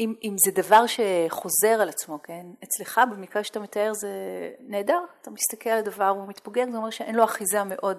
אם, 0.00 0.14
אם 0.22 0.34
זה 0.44 0.62
דבר 0.62 0.84
שחוזר 0.86 1.82
על 1.82 1.88
עצמו, 1.88 2.22
כן? 2.22 2.46
אצלך 2.64 3.00
במקרה 3.10 3.44
שאתה 3.44 3.60
מתאר 3.60 3.92
זה 3.94 4.10
נהדר, 4.60 5.00
אתה 5.22 5.30
מסתכל 5.30 5.70
על 5.70 5.78
הדבר 5.78 6.12
והוא 6.16 6.28
מתפוגג, 6.28 6.70
זה 6.70 6.76
אומר 6.76 6.90
שאין 6.90 7.14
לו 7.14 7.24
אחיזה 7.24 7.64
מאוד 7.64 7.98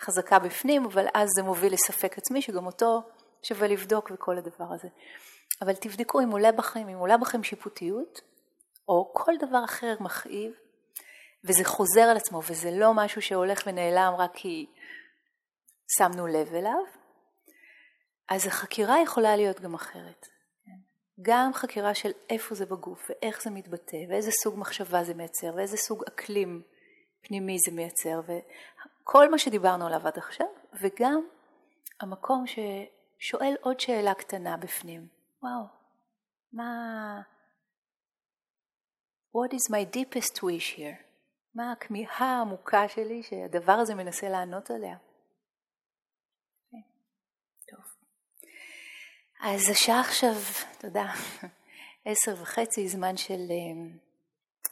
חזקה 0.00 0.38
בפנים, 0.38 0.84
אבל 0.84 1.06
אז 1.14 1.28
זה 1.36 1.42
מוביל 1.42 1.72
לספק 1.72 2.18
עצמי, 2.18 2.42
שגם 2.42 2.66
אותו 2.66 3.02
שווה 3.42 3.68
לבדוק 3.68 4.10
וכל 4.14 4.38
הדבר 4.38 4.64
הזה. 4.74 4.88
אבל 5.62 5.74
תבדקו 5.74 6.20
אם 6.20 6.30
עולה 6.30 6.52
בכם, 6.52 6.88
אם 6.88 6.98
עולה 6.98 7.16
בכם 7.16 7.42
שיפוטיות, 7.42 8.20
או 8.88 9.12
כל 9.14 9.32
דבר 9.40 9.64
אחר 9.64 9.96
מכאיב, 10.00 10.52
וזה 11.44 11.64
חוזר 11.64 12.00
על 12.00 12.16
עצמו, 12.16 12.40
וזה 12.48 12.70
לא 12.70 12.94
משהו 12.94 13.22
שהולך 13.22 13.62
ונעלם 13.66 14.14
רק 14.18 14.30
כי 14.34 14.66
שמנו 15.98 16.26
לב 16.26 16.54
אליו, 16.54 16.84
אז 18.28 18.46
החקירה 18.46 19.02
יכולה 19.02 19.36
להיות 19.36 19.60
גם 19.60 19.74
אחרת. 19.74 20.26
גם 21.22 21.54
חקירה 21.54 21.94
של 21.94 22.10
איפה 22.30 22.54
זה 22.54 22.66
בגוף, 22.66 23.10
ואיך 23.10 23.42
זה 23.42 23.50
מתבטא, 23.50 23.96
ואיזה 24.08 24.30
סוג 24.42 24.58
מחשבה 24.58 25.04
זה 25.04 25.14
מייצר, 25.14 25.54
ואיזה 25.56 25.76
סוג 25.76 26.04
אקלים 26.08 26.62
פנימי 27.20 27.56
זה 27.66 27.76
מייצר, 27.76 28.20
וכל 28.20 29.30
מה 29.30 29.38
שדיברנו 29.38 29.86
עליו 29.86 30.06
עד 30.06 30.18
עכשיו, 30.18 30.46
וגם 30.80 31.26
המקום 32.00 32.44
ששואל 32.46 33.54
עוד 33.60 33.80
שאלה 33.80 34.14
קטנה 34.14 34.56
בפנים, 34.56 35.19
וואו, 35.42 35.66
מה... 36.52 37.22
What 39.36 39.52
is 39.54 39.70
my 39.70 39.96
deepest 39.96 40.42
wish 40.42 40.76
here? 40.76 41.02
מה 41.54 41.72
הכמיהה 41.72 42.26
העמוקה 42.26 42.88
שלי 42.88 43.22
שהדבר 43.22 43.72
הזה 43.72 43.94
מנסה 43.94 44.28
לענות 44.28 44.70
עליה? 44.70 44.96
אז 49.42 49.60
השעה 49.70 50.00
עכשיו, 50.00 50.34
תודה, 50.80 51.06
עשר 52.04 52.42
וחצי, 52.42 52.88
זמן 52.88 53.16
של 53.16 53.40
אה, 53.50 53.96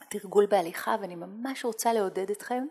תרגול 0.09 0.45
בהליכה, 0.49 0.95
ואני 1.01 1.15
ממש 1.15 1.65
רוצה 1.65 1.93
לעודד 1.93 2.29
אתכם, 2.31 2.63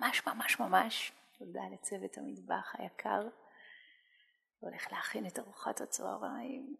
ממש 0.00 0.26
ממש 0.26 0.60
ממש, 0.60 1.12
תודה 1.38 1.60
לצוות 1.72 2.18
המטבח 2.18 2.74
היקר, 2.78 3.28
הולך 4.60 4.92
להכין 4.92 5.26
את 5.26 5.38
ארוחת 5.38 5.80
הצהריים. 5.80 6.76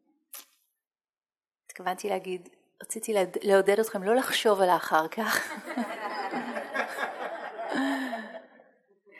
התכוונתי 1.74 2.08
להגיד, 2.08 2.48
רציתי 2.82 3.14
לעודד 3.42 3.80
אתכם 3.80 4.02
לא 4.02 4.14
לחשוב 4.14 4.60
על 4.60 4.68
האחר 4.68 5.08
כך. 5.08 5.52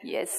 yes. 0.05 0.38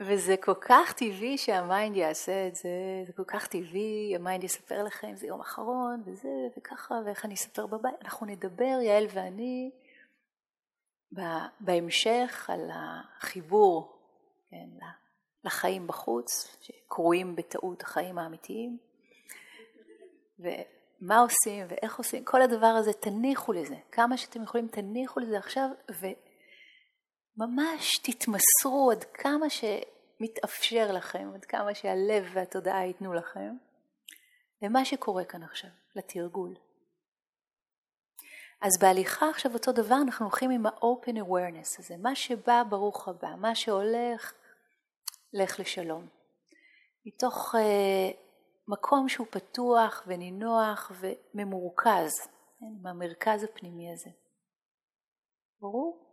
וזה 0.00 0.36
כל 0.36 0.54
כך 0.60 0.92
טבעי 0.92 1.38
שה-mind 1.38 1.96
יעשה 1.96 2.46
את 2.46 2.54
זה, 2.54 2.68
זה 3.06 3.12
כל 3.12 3.24
כך 3.26 3.46
טבעי, 3.46 4.12
ה-mind 4.16 4.44
יספר 4.44 4.82
לכם, 4.82 5.16
זה 5.16 5.26
יום 5.26 5.40
אחרון, 5.40 6.02
וזה, 6.06 6.28
וככה, 6.56 6.94
ואיך 7.06 7.24
אני 7.24 7.34
אספר 7.34 7.66
בבית. 7.66 7.94
אנחנו 8.02 8.26
נדבר, 8.26 8.78
יעל 8.82 9.06
ואני, 9.12 9.70
בהמשך 11.60 12.50
על 12.52 12.70
החיבור 12.72 13.98
כן, 14.50 14.68
לחיים 15.44 15.86
בחוץ, 15.86 16.56
שקרויים 16.60 17.36
בטעות 17.36 17.82
החיים 17.82 18.18
האמיתיים, 18.18 18.78
ומה 20.38 21.18
עושים 21.18 21.66
ואיך 21.68 21.98
עושים, 21.98 22.24
כל 22.24 22.42
הדבר 22.42 22.66
הזה, 22.66 22.92
תניחו 22.92 23.52
לזה, 23.52 23.76
כמה 23.92 24.16
שאתם 24.16 24.42
יכולים 24.42 24.68
תניחו 24.68 25.20
לזה 25.20 25.38
עכשיו, 25.38 25.68
וממש 27.38 27.98
תתמסרו 27.98 28.90
עד 28.90 29.04
כמה 29.04 29.46
שמתאפשר 29.50 30.92
לכם, 30.92 31.30
עד 31.34 31.44
כמה 31.44 31.74
שהלב 31.74 32.24
והתודעה 32.34 32.86
ייתנו 32.86 33.14
לכם, 33.14 33.56
למה 34.62 34.84
שקורה 34.84 35.24
כאן 35.24 35.42
עכשיו, 35.42 35.70
לתרגול. 35.96 36.54
אז 38.60 38.78
בהליכה 38.80 39.30
עכשיו 39.30 39.54
אותו 39.54 39.72
דבר 39.72 39.96
אנחנו 40.04 40.26
הולכים 40.26 40.50
עם 40.50 40.66
ה-open 40.66 41.16
awareness 41.16 41.78
הזה, 41.78 41.96
מה 41.96 42.14
שבא 42.14 42.62
ברוך 42.68 43.08
הבא, 43.08 43.34
מה 43.36 43.54
שהולך 43.54 44.32
לך 45.32 45.60
לשלום. 45.60 46.08
מתוך 47.06 47.54
uh, 47.54 47.58
מקום 48.68 49.08
שהוא 49.08 49.26
פתוח 49.30 50.02
ונינוח 50.06 50.92
וממורכז, 51.00 52.20
כן, 52.60 52.66
עם 52.80 52.86
המרכז 52.86 53.44
הפנימי 53.44 53.92
הזה. 53.92 54.10
ברור? 55.60 56.07